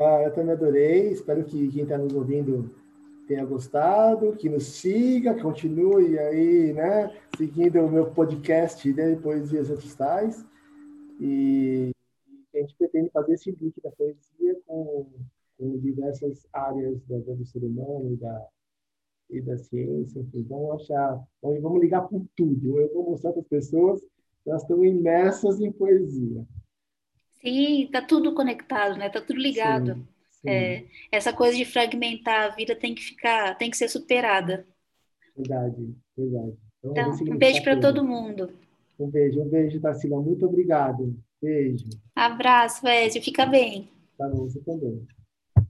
Ah, 0.00 0.22
eu 0.22 0.32
também 0.32 0.54
adorei. 0.54 1.10
Espero 1.10 1.44
que 1.44 1.68
quem 1.68 1.82
está 1.82 1.98
nos 1.98 2.14
ouvindo 2.14 2.74
tenha 3.28 3.44
gostado, 3.44 4.34
que 4.34 4.48
nos 4.48 4.64
siga, 4.64 5.40
continue 5.40 6.18
aí, 6.18 6.72
né, 6.72 7.14
seguindo 7.36 7.80
o 7.80 7.90
meu 7.90 8.10
podcast 8.10 8.92
né, 8.94 9.14
Poesias 9.16 9.94
Tais. 9.94 10.42
E 11.20 11.92
a 12.54 12.58
gente 12.60 12.74
pretende 12.76 13.10
fazer 13.10 13.34
esse 13.34 13.50
link 13.50 13.78
da 13.82 13.90
poesia 13.90 14.56
com, 14.66 15.06
com 15.58 15.78
diversas 15.78 16.46
áreas 16.50 16.98
da, 17.06 17.18
do 17.18 17.44
ser 17.44 17.62
humano 17.62 18.14
e 18.14 18.16
da, 18.16 18.46
e 19.28 19.40
da 19.42 19.58
ciência. 19.58 20.18
Enfim, 20.18 20.46
vamos 20.48 20.80
achar, 20.80 21.22
vamos 21.42 21.78
ligar 21.78 22.08
com 22.08 22.26
tudo. 22.34 22.80
Eu 22.80 22.90
vou 22.94 23.10
mostrar 23.10 23.32
para 23.32 23.42
as 23.42 23.48
pessoas 23.48 24.00
que 24.00 24.48
elas 24.48 24.62
estão 24.62 24.82
imersas 24.82 25.60
em 25.60 25.70
poesia. 25.70 26.46
Sim, 27.42 27.84
está 27.84 28.02
tudo 28.02 28.34
conectado, 28.34 28.96
né? 28.96 29.06
Está 29.06 29.20
tudo 29.20 29.40
ligado. 29.40 29.94
Sim, 29.94 30.06
sim. 30.42 30.48
É, 30.48 30.84
essa 31.10 31.32
coisa 31.32 31.56
de 31.56 31.64
fragmentar 31.64 32.52
a 32.52 32.54
vida 32.54 32.74
tem 32.76 32.94
que 32.94 33.02
ficar, 33.02 33.56
tem 33.56 33.70
que 33.70 33.76
ser 33.76 33.88
superada. 33.88 34.66
Verdade, 35.36 35.94
verdade. 36.16 36.52
Então, 36.84 37.14
então 37.14 37.34
um 37.34 37.38
beijo 37.38 37.62
para 37.62 37.76
todo 37.76 38.04
mundo. 38.04 38.50
Um 38.98 39.08
beijo, 39.08 39.40
um 39.40 39.48
beijo, 39.48 39.80
Tarsila. 39.80 40.20
Muito 40.20 40.46
obrigado. 40.46 41.16
Beijo. 41.40 41.86
Abraço, 42.14 42.82
Vézio. 42.82 43.22
Fica 43.22 43.46
bem. 43.46 43.88
Tá 44.18 44.28
bom, 44.28 44.48
você 44.48 44.60
também. 44.60 45.06